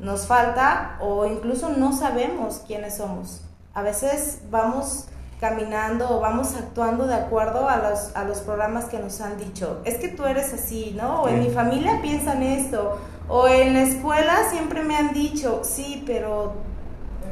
Nos 0.00 0.26
falta 0.26 0.96
o 1.00 1.26
incluso 1.26 1.70
no 1.70 1.92
sabemos 1.92 2.62
quiénes 2.66 2.96
somos. 2.96 3.42
A 3.74 3.82
veces 3.82 4.42
vamos 4.50 5.06
caminando 5.40 6.08
o 6.08 6.20
vamos 6.20 6.54
actuando 6.54 7.06
de 7.06 7.14
acuerdo 7.14 7.68
a 7.68 7.76
los, 7.78 8.14
a 8.14 8.24
los 8.24 8.40
programas 8.40 8.84
que 8.84 8.98
nos 8.98 9.20
han 9.20 9.38
dicho. 9.38 9.80
Es 9.84 9.96
que 9.96 10.08
tú 10.08 10.24
eres 10.24 10.54
así, 10.54 10.94
¿no? 10.96 11.22
O 11.22 11.28
en 11.28 11.40
mi 11.40 11.50
familia 11.50 12.00
piensan 12.00 12.42
esto. 12.42 12.98
O 13.28 13.48
en 13.48 13.74
la 13.74 13.82
escuela 13.82 14.50
siempre 14.50 14.82
me 14.82 14.96
han 14.96 15.12
dicho, 15.12 15.62
sí, 15.64 16.04
pero 16.06 16.52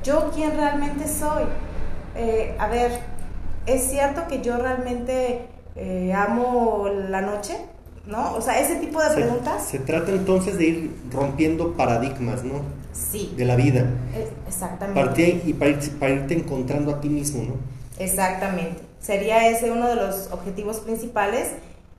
yo 0.03 0.31
quién 0.35 0.57
realmente 0.57 1.07
soy. 1.07 1.45
Eh, 2.17 2.57
a 2.59 2.67
ver, 2.67 3.01
¿es 3.67 3.91
cierto 3.91 4.27
que 4.27 4.41
yo 4.41 4.57
realmente 4.57 5.49
eh, 5.77 6.13
amo 6.13 6.89
la 6.89 7.21
noche? 7.21 7.59
¿No? 8.11 8.35
O 8.35 8.41
sea, 8.41 8.61
ese 8.61 8.77
tipo 8.77 9.01
de 9.03 9.11
preguntas. 9.15 9.65
Se 9.65 9.79
trata 9.79 10.11
entonces 10.11 10.59
de 10.59 10.65
ir 10.65 10.97
rompiendo 11.13 11.75
paradigmas, 11.75 12.43
¿no? 12.45 12.63
Sí. 12.93 13.33
De 13.37 13.45
la 13.45 13.57
vida. 13.57 13.87
exactamente. 14.47 15.43
y 15.47 15.53
para, 15.55 15.71
irte 15.71 16.35
encontrando 16.35 16.91
a 16.93 17.01
ti 17.01 17.09
mismo, 17.09 17.45
¿no? 17.45 17.55
Exactamente. 17.99 18.83
Sería 19.01 19.49
ese 19.49 19.71
uno 19.71 19.89
de 19.89 19.97
los 19.97 20.31
objetivos 20.33 20.81
principales 20.81 21.49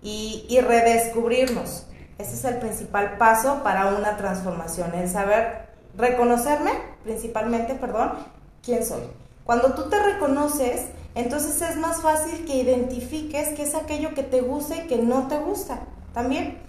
y, 0.03 0.45
y 0.49 0.59
redescubrirnos. 0.59 1.85
Ese 2.19 2.33
es 2.33 2.45
el 2.45 2.57
principal 2.57 3.17
paso 3.17 3.61
para 3.63 3.95
una 3.95 4.17
transformación, 4.17 4.93
el 4.93 5.09
saber 5.09 5.69
reconocerme, 5.97 6.71
principalmente, 7.03 7.73
perdón, 7.73 8.11
quién 8.63 8.85
soy. 8.85 9.01
Cuando 9.43 9.73
tú 9.73 9.89
te 9.89 9.97
reconoces, 10.01 10.85
entonces 11.15 11.61
es 11.61 11.77
más 11.77 12.01
fácil 12.01 12.45
que 12.45 12.57
identifiques 12.57 13.49
qué 13.49 13.63
es 13.63 13.73
aquello 13.73 14.13
que 14.13 14.23
te 14.23 14.41
gusta 14.41 14.75
y 14.75 14.87
que 14.87 14.97
no 14.97 15.27
te 15.27 15.39
gusta 15.39 15.79
también. 16.13 16.59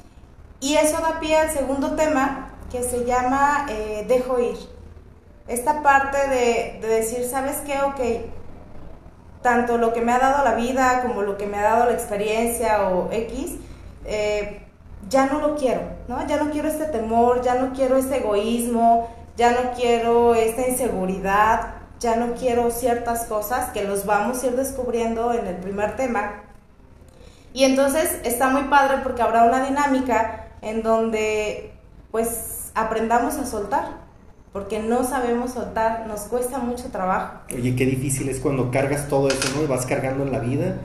Y 0.61 0.75
eso 0.75 1.01
da 1.01 1.19
pie 1.21 1.37
al 1.37 1.51
segundo 1.51 1.97
tema 1.97 2.51
que 2.71 2.83
se 2.83 3.05
llama 3.05 3.67
eh, 3.69 4.05
dejo 4.09 4.39
ir. 4.39 4.57
Esta 5.49 5.83
parte 5.83 6.19
de, 6.29 6.87
decir, 6.87 7.25
¿sabes 7.25 7.57
qué? 7.67 7.81
Ok, 7.83 8.31
tanto 9.43 9.77
lo 9.77 9.93
que 9.93 10.01
me 10.01 10.13
ha 10.13 10.19
dado 10.19 10.45
la 10.45 10.55
vida 10.55 11.03
como 11.03 11.23
lo 11.23 11.37
que 11.37 11.47
me 11.47 11.59
ha 11.59 11.63
dado 11.63 11.87
la 11.87 11.93
experiencia 11.93 12.89
o 12.89 13.11
X, 13.11 13.57
eh, 14.05 14.63
ya 15.09 15.27
no 15.27 15.41
lo 15.41 15.57
quiero, 15.57 15.83
¿no? 16.09 16.27
Ya 16.27 16.37
no 16.37 16.51
quiero 16.51 16.69
este 16.69 16.87
temor, 16.87 17.43
ya 17.43 17.57
no 17.57 17.73
quiero 17.73 17.97
este 17.97 18.19
egoísmo, 18.19 19.09
ya 19.37 19.51
no 19.51 19.73
quiero 19.73 20.35
esta 20.35 20.69
inseguridad, 20.69 21.75
ya 21.99 22.17
no 22.17 22.35
quiero 22.35 22.71
ciertas 22.71 23.27
cosas 23.27 23.71
que 23.71 23.85
los 23.85 24.07
vamos 24.07 24.43
a 24.43 24.47
ir 24.47 24.57
descubriendo 24.57 25.33
en 25.33 25.47
el 25.47 25.57
primer 25.57 25.97
tema. 25.97 26.45
Y 27.53 27.65
entonces 27.65 28.19
está 28.25 28.49
muy 28.49 28.65
padre 28.65 28.99
porque 29.03 29.23
habrá 29.23 29.45
una 29.45 29.65
dinámica 29.65 30.49
en 30.63 30.83
donde 30.83 31.73
pues 32.11 32.71
aprendamos 32.75 33.35
a 33.37 33.47
soltar, 33.47 34.03
porque 34.53 34.79
no 34.79 35.05
sabemos 35.05 35.53
soltar, 35.53 36.07
nos 36.07 36.23
cuesta 36.23 36.59
mucho 36.59 36.91
trabajo. 36.91 37.41
Oye, 37.55 37.75
qué 37.75 37.87
difícil 37.87 38.29
es 38.29 38.39
cuando 38.39 38.71
cargas 38.71 39.09
todo 39.09 39.29
eso, 39.29 39.49
¿no? 39.57 39.65
Y 39.65 39.67
vas 39.67 39.87
cargando 39.87 40.25
en 40.25 40.33
la 40.33 40.39
vida 40.39 40.77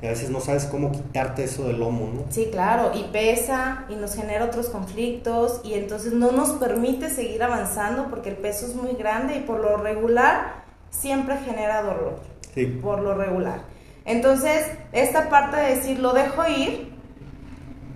y 0.00 0.06
a 0.06 0.10
veces 0.10 0.30
no 0.30 0.40
sabes 0.40 0.66
cómo 0.66 0.92
quitarte 0.92 1.44
eso 1.44 1.66
del 1.66 1.80
lomo, 1.80 2.08
¿no? 2.14 2.24
Sí, 2.30 2.48
claro, 2.52 2.92
y 2.94 3.04
pesa 3.12 3.84
y 3.88 3.96
nos 3.96 4.14
genera 4.14 4.44
otros 4.44 4.68
conflictos 4.68 5.60
y 5.64 5.74
entonces 5.74 6.12
no 6.12 6.30
nos 6.30 6.50
permite 6.50 7.10
seguir 7.10 7.42
avanzando 7.42 8.06
porque 8.08 8.30
el 8.30 8.36
peso 8.36 8.66
es 8.66 8.76
muy 8.76 8.92
grande 8.92 9.36
y 9.36 9.40
por 9.40 9.60
lo 9.60 9.76
regular 9.76 10.62
siempre 10.90 11.36
genera 11.38 11.82
dolor. 11.82 12.20
Sí. 12.54 12.66
Por 12.66 13.00
lo 13.00 13.14
regular. 13.14 13.62
Entonces, 14.08 14.66
esta 14.92 15.28
parte 15.28 15.58
de 15.58 15.76
decir 15.76 15.98
lo 15.98 16.14
dejo 16.14 16.48
ir 16.48 16.94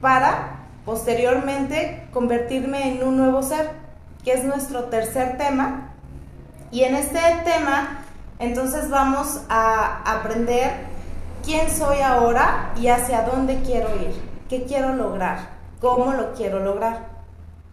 para 0.02 0.66
posteriormente 0.84 2.06
convertirme 2.12 2.94
en 2.94 3.02
un 3.02 3.16
nuevo 3.16 3.42
ser, 3.42 3.70
que 4.22 4.34
es 4.34 4.44
nuestro 4.44 4.84
tercer 4.84 5.38
tema. 5.38 5.94
Y 6.70 6.82
en 6.82 6.96
este 6.96 7.18
tema, 7.44 8.04
entonces 8.38 8.90
vamos 8.90 9.40
a 9.48 10.02
aprender 10.04 10.72
quién 11.46 11.70
soy 11.70 12.00
ahora 12.00 12.74
y 12.78 12.88
hacia 12.88 13.22
dónde 13.22 13.62
quiero 13.64 13.88
ir, 13.96 14.12
qué 14.50 14.64
quiero 14.64 14.94
lograr, 14.94 15.48
cómo 15.80 16.12
lo 16.12 16.34
quiero 16.34 16.60
lograr. 16.60 17.08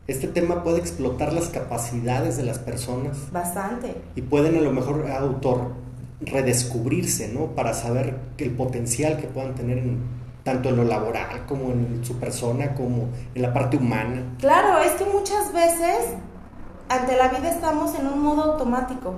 Este 0.07 0.29
tema 0.29 0.63
puede 0.63 0.79
explotar 0.79 1.33
las 1.33 1.49
capacidades 1.49 2.37
de 2.37 2.43
las 2.43 2.57
personas. 2.57 3.17
Bastante. 3.33 4.01
Y 4.15 4.21
pueden 4.21 4.57
a 4.57 4.61
lo 4.61 4.71
mejor 4.71 5.11
autor 5.11 5.88
redescubrirse, 6.21 7.29
¿no? 7.29 7.47
Para 7.55 7.73
saber 7.73 8.17
el 8.37 8.51
potencial 8.51 9.17
que 9.17 9.27
puedan 9.27 9.55
tener 9.55 9.83
tanto 10.43 10.69
en 10.69 10.77
lo 10.77 10.83
laboral 10.83 11.45
como 11.47 11.71
en 11.71 12.03
su 12.03 12.19
persona, 12.19 12.73
como 12.75 13.09
en 13.35 13.41
la 13.41 13.53
parte 13.53 13.77
humana. 13.77 14.23
Claro, 14.39 14.79
es 14.79 14.91
que 14.93 15.05
muchas 15.05 15.53
veces 15.53 16.15
ante 16.89 17.15
la 17.15 17.27
vida 17.29 17.49
estamos 17.49 17.97
en 17.97 18.07
un 18.07 18.21
modo 18.21 18.53
automático. 18.53 19.15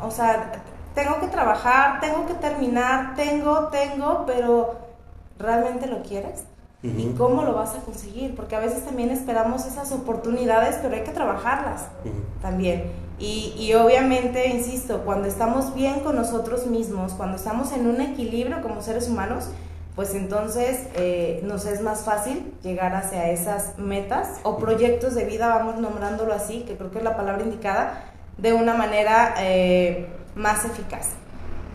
O 0.00 0.10
sea, 0.10 0.52
tengo 0.94 1.20
que 1.20 1.28
trabajar, 1.28 2.00
tengo 2.00 2.26
que 2.26 2.34
terminar, 2.34 3.14
tengo, 3.14 3.68
tengo, 3.68 4.24
pero 4.26 4.76
¿realmente 5.38 5.86
lo 5.86 6.02
quieres? 6.02 6.44
¿Y 6.82 7.12
cómo 7.16 7.42
lo 7.42 7.54
vas 7.54 7.74
a 7.74 7.80
conseguir? 7.80 8.36
Porque 8.36 8.54
a 8.54 8.60
veces 8.60 8.84
también 8.84 9.10
esperamos 9.10 9.66
esas 9.66 9.90
oportunidades, 9.90 10.78
pero 10.80 10.94
hay 10.94 11.02
que 11.02 11.10
trabajarlas 11.10 11.88
también. 12.40 13.07
Y, 13.20 13.74
obviamente, 13.74 14.46
insisto, 14.48 15.02
cuando 15.04 15.26
estamos 15.26 15.74
bien 15.74 16.00
con 16.00 16.14
nosotros 16.14 16.66
mismos, 16.66 17.14
cuando 17.14 17.36
estamos 17.36 17.72
en 17.72 17.88
un 17.88 18.00
equilibrio 18.00 18.62
como 18.62 18.80
seres 18.80 19.08
humanos, 19.08 19.48
pues 19.96 20.14
entonces 20.14 20.86
eh, 20.94 21.40
nos 21.42 21.66
es 21.66 21.82
más 21.82 22.02
fácil 22.02 22.54
llegar 22.62 22.94
hacia 22.94 23.30
esas 23.30 23.76
metas 23.76 24.38
o 24.44 24.56
proyectos 24.58 25.16
de 25.16 25.24
vida, 25.24 25.48
vamos 25.48 25.78
nombrándolo 25.80 26.32
así, 26.32 26.60
que 26.60 26.76
creo 26.76 26.92
que 26.92 26.98
es 26.98 27.04
la 27.04 27.16
palabra 27.16 27.42
indicada, 27.42 28.04
de 28.36 28.52
una 28.52 28.74
manera 28.74 29.34
eh, 29.40 30.06
más 30.36 30.64
eficaz. 30.64 31.08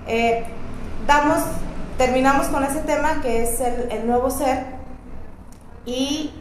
Eh, 0.08 0.46
damos, 1.06 1.40
terminamos 1.98 2.48
con 2.48 2.64
ese 2.64 2.80
tema 2.80 3.22
que 3.22 3.44
es 3.44 3.60
el 3.60 4.08
nuevo 4.08 4.30
ser 4.30 4.64
y 5.86 6.32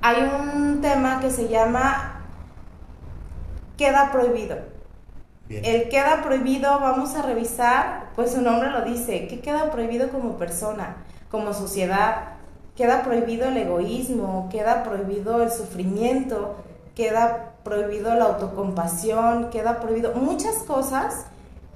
hay 0.00 0.16
un 0.22 0.80
tema 0.80 1.20
que 1.20 1.30
se 1.30 1.48
llama 1.48 2.11
queda 3.82 4.12
prohibido. 4.12 4.56
El 5.48 5.88
queda 5.88 6.22
prohibido, 6.22 6.70
vamos 6.80 7.14
a 7.14 7.22
revisar, 7.22 8.10
pues 8.14 8.32
su 8.32 8.40
nombre 8.40 8.70
lo 8.70 8.82
dice, 8.82 9.26
¿qué 9.26 9.40
queda 9.40 9.70
prohibido 9.70 10.08
como 10.08 10.38
persona? 10.38 10.96
como 11.32 11.54
sociedad. 11.54 12.34
Queda 12.76 13.02
prohibido 13.02 13.48
el 13.48 13.56
egoísmo, 13.56 14.48
queda 14.50 14.84
prohibido 14.84 15.42
el 15.42 15.50
sufrimiento, 15.50 16.56
queda 16.94 17.54
prohibido 17.64 18.14
la 18.14 18.26
autocompasión, 18.26 19.50
queda 19.50 19.80
prohibido 19.80 20.14
muchas 20.14 20.56
cosas 20.58 21.26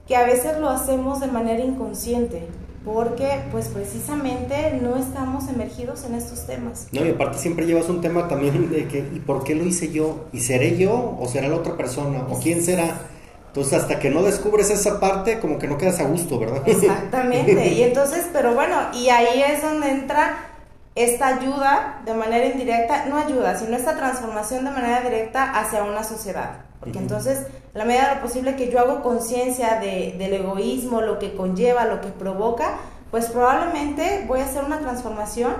que 0.07 0.17
a 0.17 0.25
veces 0.25 0.59
lo 0.59 0.69
hacemos 0.69 1.21
de 1.21 1.27
manera 1.27 1.63
inconsciente, 1.63 2.49
porque 2.87 3.43
pues 3.51 3.67
precisamente 3.67 4.79
no 4.81 4.97
estamos 4.97 5.49
emergidos 5.49 6.05
en 6.05 6.15
estos 6.15 6.47
temas. 6.47 6.87
No, 6.93 7.05
y 7.05 7.11
aparte 7.11 7.37
siempre 7.37 7.67
llevas 7.67 7.89
un 7.89 8.01
tema 8.01 8.29
también 8.29 8.71
de 8.71 8.87
que, 8.87 8.99
¿y 8.99 9.19
por 9.19 9.43
qué 9.43 9.57
lo 9.57 9.65
hice 9.65 9.91
yo? 9.91 10.27
¿Y 10.33 10.39
seré 10.39 10.79
yo 10.79 11.19
o 11.21 11.27
será 11.27 11.49
la 11.49 11.57
otra 11.57 11.77
persona? 11.77 12.25
¿O 12.31 12.39
quién 12.39 12.63
será? 12.63 13.01
Entonces, 13.49 13.73
hasta 13.73 13.99
que 13.99 14.09
no 14.09 14.23
descubres 14.23 14.71
esa 14.71 15.01
parte, 15.01 15.41
como 15.41 15.59
que 15.59 15.67
no 15.67 15.79
quedas 15.79 15.99
a 15.99 16.05
gusto, 16.05 16.39
¿verdad? 16.39 16.63
Exactamente. 16.67 17.73
y 17.73 17.83
entonces, 17.83 18.27
pero 18.33 18.55
bueno, 18.55 18.77
y 18.95 19.09
ahí 19.09 19.43
es 19.43 19.63
donde 19.63 19.91
entra 19.91 20.37
esta 20.95 21.27
ayuda 21.27 22.03
de 22.07 22.15
manera 22.15 22.47
indirecta, 22.47 23.07
no 23.07 23.19
ayuda, 23.19 23.59
sino 23.59 23.77
esta 23.77 23.97
transformación 23.97 24.65
de 24.65 24.71
manera 24.71 25.01
directa 25.01 25.59
hacia 25.59 25.83
una 25.83 26.05
sociedad. 26.05 26.67
Porque 26.81 26.99
entonces, 26.99 27.47
la 27.75 27.85
medida 27.85 28.11
de 28.11 28.15
lo 28.17 28.23
posible 28.23 28.57
que 28.57 28.71
yo 28.71 28.81
hago 28.81 29.03
conciencia 29.03 29.81
de, 29.81 30.15
del 30.19 30.35
egoísmo, 30.35 31.01
lo 31.01 31.19
que 31.19 31.35
conlleva, 31.35 31.87
lo 31.87 32.01
que 32.01 32.09
provoca, 32.09 32.79
pues 33.11 33.27
probablemente 33.27 34.25
voy 34.27 34.41
a 34.41 34.45
hacer 34.45 34.65
una 34.65 34.79
transformación 34.79 35.53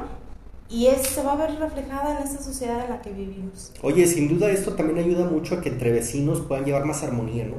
y 0.69 0.87
eso 0.87 1.05
se 1.05 1.23
va 1.23 1.33
a 1.33 1.37
ver 1.37 1.59
reflejada 1.59 2.19
en 2.19 2.27
esta 2.27 2.43
sociedad 2.43 2.85
en 2.85 2.91
la 2.91 3.01
que 3.01 3.11
vivimos. 3.11 3.73
Oye, 3.83 4.07
sin 4.07 4.29
duda 4.29 4.51
esto 4.51 4.75
también 4.75 4.99
ayuda 4.99 5.25
mucho 5.25 5.55
a 5.55 5.61
que 5.61 5.69
entre 5.69 5.93
vecinos 5.93 6.41
puedan 6.41 6.65
llevar 6.65 6.85
más 6.85 7.03
armonía, 7.03 7.45
¿no? 7.45 7.57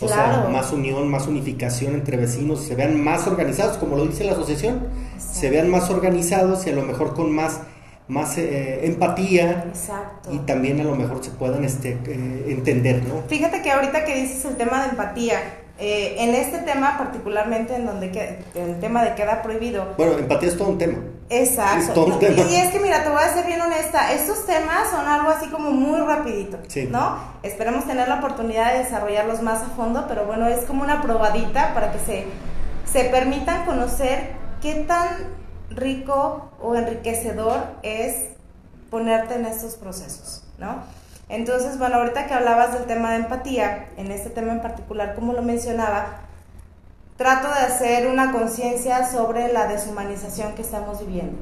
O 0.00 0.08
sea, 0.08 0.48
más 0.50 0.72
unión, 0.72 1.08
más 1.08 1.28
unificación 1.28 1.94
entre 1.94 2.16
vecinos, 2.16 2.62
se 2.62 2.74
vean 2.74 3.02
más 3.02 3.26
organizados, 3.26 3.78
como 3.78 3.96
lo 3.96 4.06
dice 4.06 4.24
la 4.24 4.32
asociación, 4.32 4.80
se 5.18 5.50
vean 5.50 5.70
más 5.70 5.88
organizados 5.88 6.66
y 6.66 6.70
a 6.70 6.74
lo 6.74 6.82
mejor 6.82 7.14
con 7.14 7.30
más, 7.30 7.60
más 8.06 8.36
eh, 8.36 8.84
empatía 8.84 9.64
y 10.30 10.38
también 10.40 10.80
a 10.80 10.84
lo 10.84 10.94
mejor 10.94 11.24
se 11.24 11.30
puedan 11.30 11.64
este, 11.64 11.98
eh, 12.06 12.44
entender, 12.48 13.02
¿no? 13.04 13.22
Fíjate 13.28 13.62
que 13.62 13.70
ahorita 13.70 14.04
que 14.04 14.14
dices 14.14 14.44
el 14.44 14.56
tema 14.56 14.82
de 14.82 14.90
empatía, 14.90 15.38
eh, 15.78 16.16
en 16.18 16.34
este 16.34 16.58
tema 16.58 16.96
particularmente 16.98 17.74
en 17.74 17.86
donde 17.86 18.38
el 18.54 18.78
tema 18.78 19.02
de 19.02 19.14
queda 19.14 19.42
prohibido. 19.42 19.94
Bueno, 19.96 20.18
empatía 20.18 20.50
es 20.50 20.56
todo 20.56 20.68
un 20.68 20.78
tema. 20.78 20.98
Exacto. 21.30 22.18
Y, 22.20 22.54
es 22.54 22.70
que 22.70 22.78
mira, 22.78 23.02
te 23.02 23.08
voy 23.08 23.22
a 23.22 23.32
ser 23.32 23.46
bien 23.46 23.60
honesta, 23.60 24.12
estos 24.12 24.44
temas 24.44 24.90
son 24.90 25.06
algo 25.08 25.30
así 25.30 25.48
como 25.48 25.70
muy 25.70 25.98
rapidito, 26.00 26.58
¿no? 26.90 27.18
Esperemos 27.42 27.86
tener 27.86 28.06
la 28.08 28.16
oportunidad 28.16 28.74
de 28.74 28.80
desarrollarlos 28.80 29.42
más 29.42 29.62
a 29.62 29.68
fondo, 29.68 30.04
pero 30.06 30.26
bueno, 30.26 30.46
es 30.46 30.60
como 30.66 30.84
una 30.84 31.00
probadita 31.00 31.72
para 31.72 31.90
que 31.90 31.98
se, 31.98 32.24
se 32.84 33.08
permitan 33.08 33.64
conocer 33.64 34.32
qué 34.60 34.74
tan 34.74 35.08
rico 35.70 36.50
o 36.60 36.74
enriquecedor 36.74 37.60
es 37.82 38.28
ponerte 38.90 39.34
en 39.34 39.46
estos 39.46 39.74
procesos, 39.74 40.44
¿no? 40.58 40.82
Entonces, 41.28 41.78
bueno, 41.78 41.96
ahorita 41.96 42.26
que 42.26 42.34
hablabas 42.34 42.74
del 42.74 42.84
tema 42.84 43.12
de 43.12 43.16
empatía, 43.16 43.88
en 43.96 44.10
este 44.10 44.30
tema 44.30 44.52
en 44.52 44.60
particular, 44.60 45.14
como 45.14 45.32
lo 45.32 45.42
mencionaba, 45.42 46.20
trato 47.16 47.48
de 47.48 47.60
hacer 47.60 48.08
una 48.08 48.32
conciencia 48.32 49.10
sobre 49.10 49.52
la 49.52 49.66
deshumanización 49.66 50.54
que 50.54 50.62
estamos 50.62 51.00
viviendo. 51.00 51.38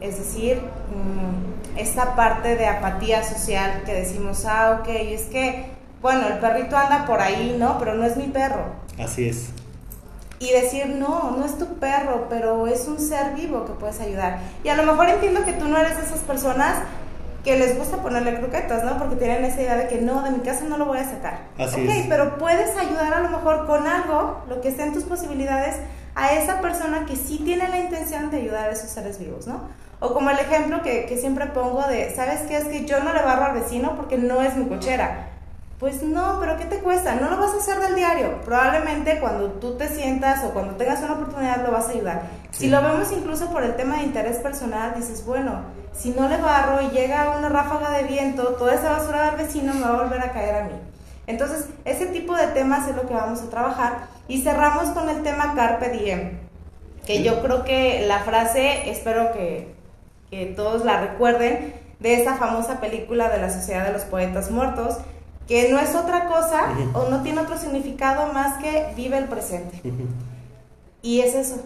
Es 0.00 0.18
decir, 0.18 0.60
mm, 0.60 1.78
esta 1.78 2.16
parte 2.16 2.56
de 2.56 2.66
apatía 2.66 3.22
social 3.22 3.82
que 3.84 3.94
decimos, 3.94 4.44
ah, 4.46 4.80
ok, 4.80 4.88
es 4.88 5.22
que, 5.26 5.66
bueno, 6.00 6.26
el 6.26 6.38
perrito 6.38 6.76
anda 6.76 7.06
por 7.06 7.20
ahí, 7.20 7.56
¿no? 7.58 7.78
Pero 7.78 7.94
no 7.94 8.04
es 8.04 8.16
mi 8.16 8.26
perro. 8.26 8.64
Así 8.98 9.28
es. 9.28 9.50
Y 10.42 10.50
decir, 10.50 10.88
no, 10.88 11.36
no 11.36 11.44
es 11.44 11.56
tu 11.56 11.78
perro, 11.78 12.26
pero 12.28 12.66
es 12.66 12.88
un 12.88 12.98
ser 12.98 13.34
vivo 13.34 13.64
que 13.64 13.74
puedes 13.74 14.00
ayudar. 14.00 14.40
Y 14.64 14.68
a 14.70 14.76
lo 14.76 14.82
mejor 14.82 15.08
entiendo 15.08 15.44
que 15.44 15.52
tú 15.52 15.68
no 15.68 15.78
eres 15.78 15.96
de 15.96 16.02
esas 16.02 16.18
personas 16.18 16.78
que 17.44 17.56
les 17.56 17.78
gusta 17.78 17.98
ponerle 17.98 18.38
croquetas, 18.38 18.82
¿no? 18.82 18.98
Porque 18.98 19.14
tienen 19.14 19.44
esa 19.44 19.62
idea 19.62 19.76
de 19.76 19.86
que 19.86 20.00
no, 20.00 20.22
de 20.22 20.30
mi 20.30 20.40
casa 20.40 20.64
no 20.64 20.78
lo 20.78 20.86
voy 20.86 20.98
a 20.98 21.04
sacar. 21.04 21.38
Así 21.58 21.86
ok, 21.86 22.06
pero 22.08 22.38
puedes 22.38 22.76
ayudar 22.76 23.14
a 23.14 23.20
lo 23.20 23.30
mejor 23.30 23.66
con 23.66 23.86
algo, 23.86 24.42
lo 24.48 24.60
que 24.60 24.68
esté 24.68 24.82
en 24.82 24.92
tus 24.92 25.04
posibilidades, 25.04 25.76
a 26.16 26.32
esa 26.32 26.60
persona 26.60 27.06
que 27.06 27.14
sí 27.14 27.40
tiene 27.44 27.68
la 27.68 27.78
intención 27.78 28.30
de 28.32 28.38
ayudar 28.38 28.68
a 28.68 28.72
esos 28.72 28.90
seres 28.90 29.20
vivos, 29.20 29.46
¿no? 29.46 29.60
O 30.00 30.12
como 30.12 30.30
el 30.30 30.38
ejemplo 30.40 30.82
que, 30.82 31.06
que 31.06 31.16
siempre 31.16 31.46
pongo 31.46 31.86
de, 31.86 32.14
¿sabes 32.16 32.40
qué? 32.48 32.56
Es 32.56 32.64
que 32.64 32.84
yo 32.84 33.00
no 33.04 33.12
le 33.12 33.22
barro 33.22 33.44
al 33.44 33.54
vecino 33.54 33.94
porque 33.96 34.18
no 34.18 34.42
es 34.42 34.56
mi 34.56 34.66
cochera. 34.66 35.28
Pues 35.82 36.00
no, 36.00 36.38
pero 36.38 36.56
¿qué 36.56 36.66
te 36.66 36.78
cuesta? 36.78 37.16
No 37.16 37.28
lo 37.28 37.38
vas 37.38 37.54
a 37.54 37.56
hacer 37.56 37.80
del 37.80 37.96
diario. 37.96 38.40
Probablemente 38.44 39.18
cuando 39.18 39.48
tú 39.54 39.74
te 39.74 39.88
sientas 39.88 40.44
o 40.44 40.50
cuando 40.50 40.76
tengas 40.76 41.02
una 41.02 41.14
oportunidad 41.14 41.66
lo 41.66 41.72
vas 41.72 41.88
a 41.88 41.90
ayudar. 41.90 42.22
Si 42.52 42.68
lo 42.68 42.80
vemos 42.80 43.10
incluso 43.10 43.50
por 43.50 43.64
el 43.64 43.74
tema 43.74 43.96
de 43.96 44.04
interés 44.04 44.36
personal, 44.36 44.94
dices, 44.94 45.26
bueno, 45.26 45.62
si 45.92 46.10
no 46.10 46.28
le 46.28 46.36
barro 46.36 46.82
y 46.82 46.90
llega 46.90 47.36
una 47.36 47.48
ráfaga 47.48 47.90
de 47.90 48.04
viento, 48.04 48.50
toda 48.50 48.74
esa 48.74 48.90
basura 48.92 49.32
del 49.32 49.44
vecino 49.44 49.74
me 49.74 49.80
va 49.80 49.88
a 49.88 50.02
volver 50.04 50.20
a 50.20 50.30
caer 50.30 50.54
a 50.54 50.64
mí. 50.66 50.74
Entonces, 51.26 51.66
ese 51.84 52.06
tipo 52.06 52.36
de 52.36 52.46
temas 52.46 52.86
es 52.86 52.94
lo 52.94 53.08
que 53.08 53.14
vamos 53.14 53.42
a 53.42 53.50
trabajar. 53.50 54.06
Y 54.28 54.42
cerramos 54.42 54.90
con 54.90 55.08
el 55.08 55.24
tema 55.24 55.54
Carpe 55.56 55.88
Diem, 55.88 56.38
que 57.04 57.24
yo 57.24 57.42
creo 57.42 57.64
que 57.64 58.06
la 58.06 58.20
frase, 58.20 58.88
espero 58.88 59.32
que, 59.32 59.74
que 60.30 60.46
todos 60.46 60.84
la 60.84 61.00
recuerden, 61.00 61.74
de 61.98 62.14
esta 62.14 62.36
famosa 62.36 62.78
película 62.80 63.28
de 63.30 63.38
la 63.38 63.50
Sociedad 63.50 63.84
de 63.84 63.92
los 63.92 64.02
Poetas 64.02 64.52
Muertos, 64.52 64.98
que 65.46 65.70
no 65.70 65.78
es 65.78 65.94
otra 65.94 66.26
cosa 66.26 66.68
o 66.94 67.08
no 67.08 67.22
tiene 67.22 67.40
otro 67.40 67.58
significado 67.58 68.32
más 68.32 68.58
que 68.62 68.92
vive 68.96 69.18
el 69.18 69.24
presente. 69.24 69.80
Y 71.02 71.20
es 71.20 71.34
eso, 71.34 71.56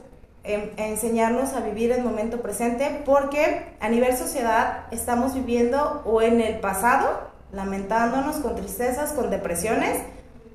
em, 0.45 0.71
enseñarnos 0.77 1.53
a 1.53 1.61
vivir 1.61 1.93
el 1.93 2.03
momento 2.03 2.41
presente 2.41 3.03
porque 3.05 3.67
a 3.81 3.89
nivel 3.89 4.17
sociedad 4.17 4.87
estamos 4.91 5.35
viviendo 5.35 6.03
o 6.05 6.23
en 6.23 6.41
el 6.41 6.59
pasado, 6.61 7.31
lamentándonos 7.53 8.37
con 8.37 8.57
tristezas, 8.57 9.12
con 9.12 9.31
depresiones, 9.31 9.99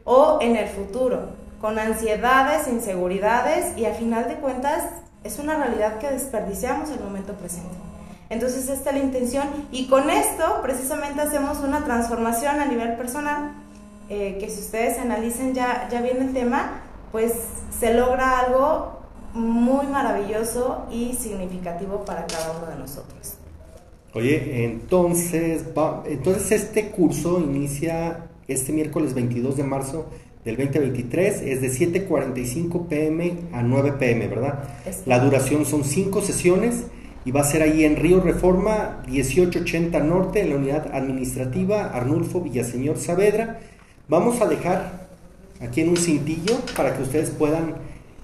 o 0.03 0.39
en 0.41 0.55
el 0.55 0.67
futuro, 0.67 1.29
con 1.59 1.77
ansiedades, 1.77 2.67
inseguridades 2.67 3.77
y 3.77 3.85
a 3.85 3.93
final 3.93 4.27
de 4.27 4.35
cuentas 4.35 4.83
es 5.23 5.37
una 5.37 5.55
realidad 5.55 5.99
que 5.99 6.09
desperdiciamos 6.09 6.89
el 6.89 6.99
momento 6.99 7.33
presente. 7.33 7.90
Entonces 8.31 8.69
esta 8.69 8.91
es 8.91 8.95
la 8.95 9.03
intención 9.03 9.45
y 9.73 9.87
con 9.87 10.09
esto 10.09 10.61
precisamente 10.63 11.19
hacemos 11.19 11.59
una 11.59 11.83
transformación 11.83 12.61
a 12.61 12.65
nivel 12.65 12.95
personal, 12.95 13.51
eh, 14.07 14.37
que 14.39 14.49
si 14.49 14.61
ustedes 14.61 14.97
analicen 14.99 15.53
ya, 15.53 15.89
ya 15.91 16.01
bien 16.01 16.21
el 16.21 16.31
tema, 16.31 16.81
pues 17.11 17.33
se 17.77 17.93
logra 17.93 18.39
algo 18.39 19.01
muy 19.33 19.85
maravilloso 19.87 20.85
y 20.89 21.13
significativo 21.13 22.05
para 22.05 22.25
cada 22.25 22.57
uno 22.57 22.67
de 22.67 22.77
nosotros. 22.77 23.33
Oye, 24.13 24.63
entonces, 24.63 25.65
entonces 26.05 26.51
este 26.51 26.89
curso 26.89 27.37
inicia 27.37 28.27
este 28.47 28.71
miércoles 28.71 29.13
22 29.13 29.57
de 29.57 29.63
marzo 29.63 30.05
del 30.45 30.55
2023, 30.55 31.41
es 31.41 31.61
de 31.61 31.69
7.45 31.69 32.87
pm 32.87 33.33
a 33.51 33.61
9 33.61 33.93
pm, 33.99 34.27
¿verdad? 34.29 34.63
La 35.05 35.19
duración 35.19 35.65
son 35.65 35.83
cinco 35.83 36.21
sesiones 36.21 36.85
y 37.23 37.31
va 37.31 37.41
a 37.41 37.43
ser 37.43 37.61
ahí 37.61 37.85
en 37.85 37.97
Río 37.97 38.19
Reforma 38.19 39.03
1880 39.07 39.99
Norte, 39.99 40.41
en 40.41 40.49
la 40.49 40.55
unidad 40.55 40.95
administrativa 40.95 41.91
Arnulfo 41.93 42.41
Villaseñor 42.41 42.97
Saavedra. 42.97 43.59
Vamos 44.07 44.41
a 44.41 44.47
dejar 44.47 45.07
aquí 45.61 45.81
en 45.81 45.89
un 45.89 45.97
cintillo 45.97 46.59
para 46.75 46.95
que 46.95 47.03
ustedes 47.03 47.29
puedan, 47.29 47.75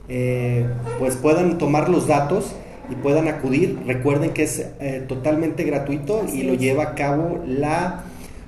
eh, 0.10 0.66
pues 0.98 1.16
puedan 1.16 1.60
tomar 1.60 1.90
los 1.90 2.08
datos 2.08 2.56
y 2.90 2.96
puedan 2.96 3.28
acudir. 3.28 3.78
Recuerden 3.86 4.32
que 4.32 4.44
es 4.44 4.66
eh, 4.80 5.06
totalmente 5.08 5.64
gratuito 5.64 6.26
y 6.34 6.42
lo 6.42 6.56
lleva 6.56 6.84
a 6.84 6.96
cabo 6.96 7.44
la, 7.46 8.04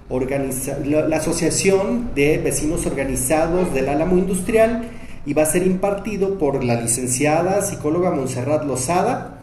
la 0.10 1.18
Asociación 1.18 2.10
de 2.16 2.40
Vecinos 2.40 2.88
Organizados 2.88 3.72
del 3.74 3.90
Álamo 3.90 4.18
Industrial 4.18 4.90
y 5.28 5.34
va 5.34 5.44
a 5.44 5.46
ser 5.46 5.68
impartido 5.68 6.40
por 6.40 6.64
la 6.64 6.82
licenciada 6.82 7.62
psicóloga 7.62 8.10
Montserrat 8.10 8.66
Lozada 8.66 9.39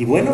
y 0.00 0.06
bueno, 0.06 0.32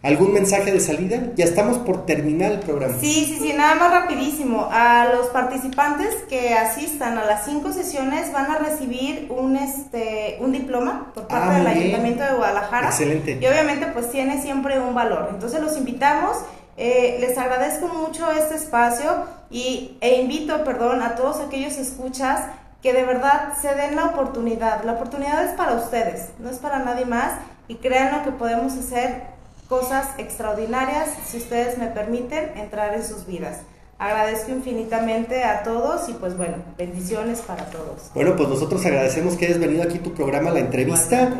¿Algún 0.00 0.32
mensaje 0.32 0.70
de 0.72 0.78
salida? 0.78 1.20
Ya 1.34 1.44
estamos 1.44 1.76
por 1.78 2.06
terminar 2.06 2.52
el 2.52 2.60
programa. 2.60 2.94
Sí, 3.00 3.26
sí, 3.26 3.36
sí, 3.42 3.52
nada 3.52 3.74
más 3.74 3.90
rapidísimo. 3.90 4.68
A 4.70 5.08
los 5.12 5.26
participantes 5.26 6.14
que 6.28 6.54
asistan 6.54 7.18
a 7.18 7.24
las 7.24 7.44
cinco 7.44 7.72
sesiones 7.72 8.32
van 8.32 8.48
a 8.48 8.58
recibir 8.58 9.26
un 9.28 9.56
este 9.56 10.38
un 10.40 10.52
diploma 10.52 11.10
por 11.14 11.26
parte 11.26 11.46
Ah, 11.48 11.54
del 11.54 11.62
muy 11.64 11.72
bien. 11.72 11.82
Ayuntamiento 11.82 12.22
de 12.24 12.34
Guadalajara. 12.34 12.86
Excelente. 12.86 13.38
Y 13.42 13.46
obviamente 13.48 13.86
pues 13.86 14.08
tiene 14.10 14.40
siempre 14.40 14.78
un 14.80 14.94
valor. 14.94 15.30
Entonces 15.34 15.60
los 15.60 15.76
invitamos, 15.76 16.36
eh, 16.76 17.16
les 17.20 17.36
agradezco 17.36 17.88
mucho 17.88 18.30
este 18.30 18.54
espacio 18.54 19.24
y, 19.50 19.98
e 20.00 20.20
invito, 20.22 20.62
perdón, 20.62 21.02
a 21.02 21.16
todos 21.16 21.40
aquellos 21.40 21.76
escuchas 21.76 22.42
que 22.82 22.92
de 22.92 23.02
verdad 23.04 23.54
se 23.60 23.74
den 23.74 23.96
la 23.96 24.04
oportunidad. 24.04 24.84
La 24.84 24.92
oportunidad 24.92 25.44
es 25.44 25.50
para 25.56 25.72
ustedes, 25.74 26.28
no 26.38 26.48
es 26.48 26.58
para 26.58 26.78
nadie 26.78 27.04
más 27.04 27.32
y 27.68 27.76
créanlo 27.76 28.24
que 28.24 28.32
podemos 28.32 28.72
hacer 28.72 29.22
cosas 29.68 30.08
extraordinarias 30.18 31.10
si 31.26 31.36
ustedes 31.36 31.78
me 31.78 31.86
permiten 31.88 32.56
entrar 32.56 32.94
en 32.94 33.04
sus 33.04 33.26
vidas. 33.26 33.58
Agradezco 33.98 34.52
infinitamente 34.52 35.44
a 35.44 35.62
todos 35.62 36.08
y 36.08 36.12
pues 36.14 36.36
bueno, 36.36 36.56
bendiciones 36.78 37.40
para 37.40 37.66
todos. 37.66 38.10
Bueno, 38.14 38.36
pues 38.36 38.48
nosotros 38.48 38.84
agradecemos 38.86 39.36
que 39.36 39.46
hayas 39.46 39.58
venido 39.58 39.82
aquí 39.82 39.98
a 39.98 40.02
tu 40.02 40.14
programa, 40.14 40.50
la 40.50 40.60
entrevista, 40.60 41.32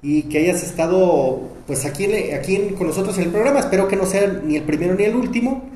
y 0.00 0.22
que 0.24 0.38
hayas 0.38 0.62
estado 0.62 1.40
pues 1.66 1.84
aquí, 1.84 2.06
aquí 2.32 2.74
con 2.78 2.86
nosotros 2.86 3.16
en 3.18 3.24
el 3.24 3.30
programa. 3.30 3.60
Espero 3.60 3.88
que 3.88 3.96
no 3.96 4.06
sea 4.06 4.28
ni 4.28 4.56
el 4.56 4.62
primero 4.62 4.94
ni 4.94 5.04
el 5.04 5.16
último. 5.16 5.68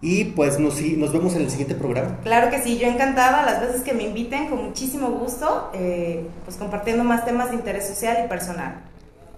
Y 0.00 0.26
pues 0.26 0.60
nos, 0.60 0.80
nos 0.80 1.12
vemos 1.12 1.34
en 1.34 1.42
el 1.42 1.50
siguiente 1.50 1.74
programa. 1.74 2.18
Claro 2.22 2.50
que 2.50 2.62
sí, 2.62 2.78
yo 2.78 2.86
encantada 2.86 3.44
las 3.44 3.60
veces 3.60 3.82
que 3.82 3.92
me 3.92 4.04
inviten, 4.04 4.48
con 4.48 4.64
muchísimo 4.64 5.10
gusto, 5.10 5.70
eh, 5.74 6.24
pues 6.44 6.56
compartiendo 6.56 7.02
más 7.02 7.24
temas 7.24 7.50
de 7.50 7.56
interés 7.56 7.88
social 7.88 8.16
y 8.24 8.28
personal. 8.28 8.80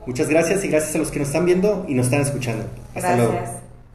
Muchas 0.07 0.29
gracias 0.29 0.65
y 0.65 0.69
gracias 0.69 0.95
a 0.95 0.99
los 0.99 1.11
que 1.11 1.19
nos 1.19 1.29
están 1.29 1.45
viendo 1.45 1.85
y 1.89 1.95
nos 1.95 2.07
están 2.07 2.21
escuchando. 2.23 2.65
Hasta 2.95 3.17
luego. 3.17 3.60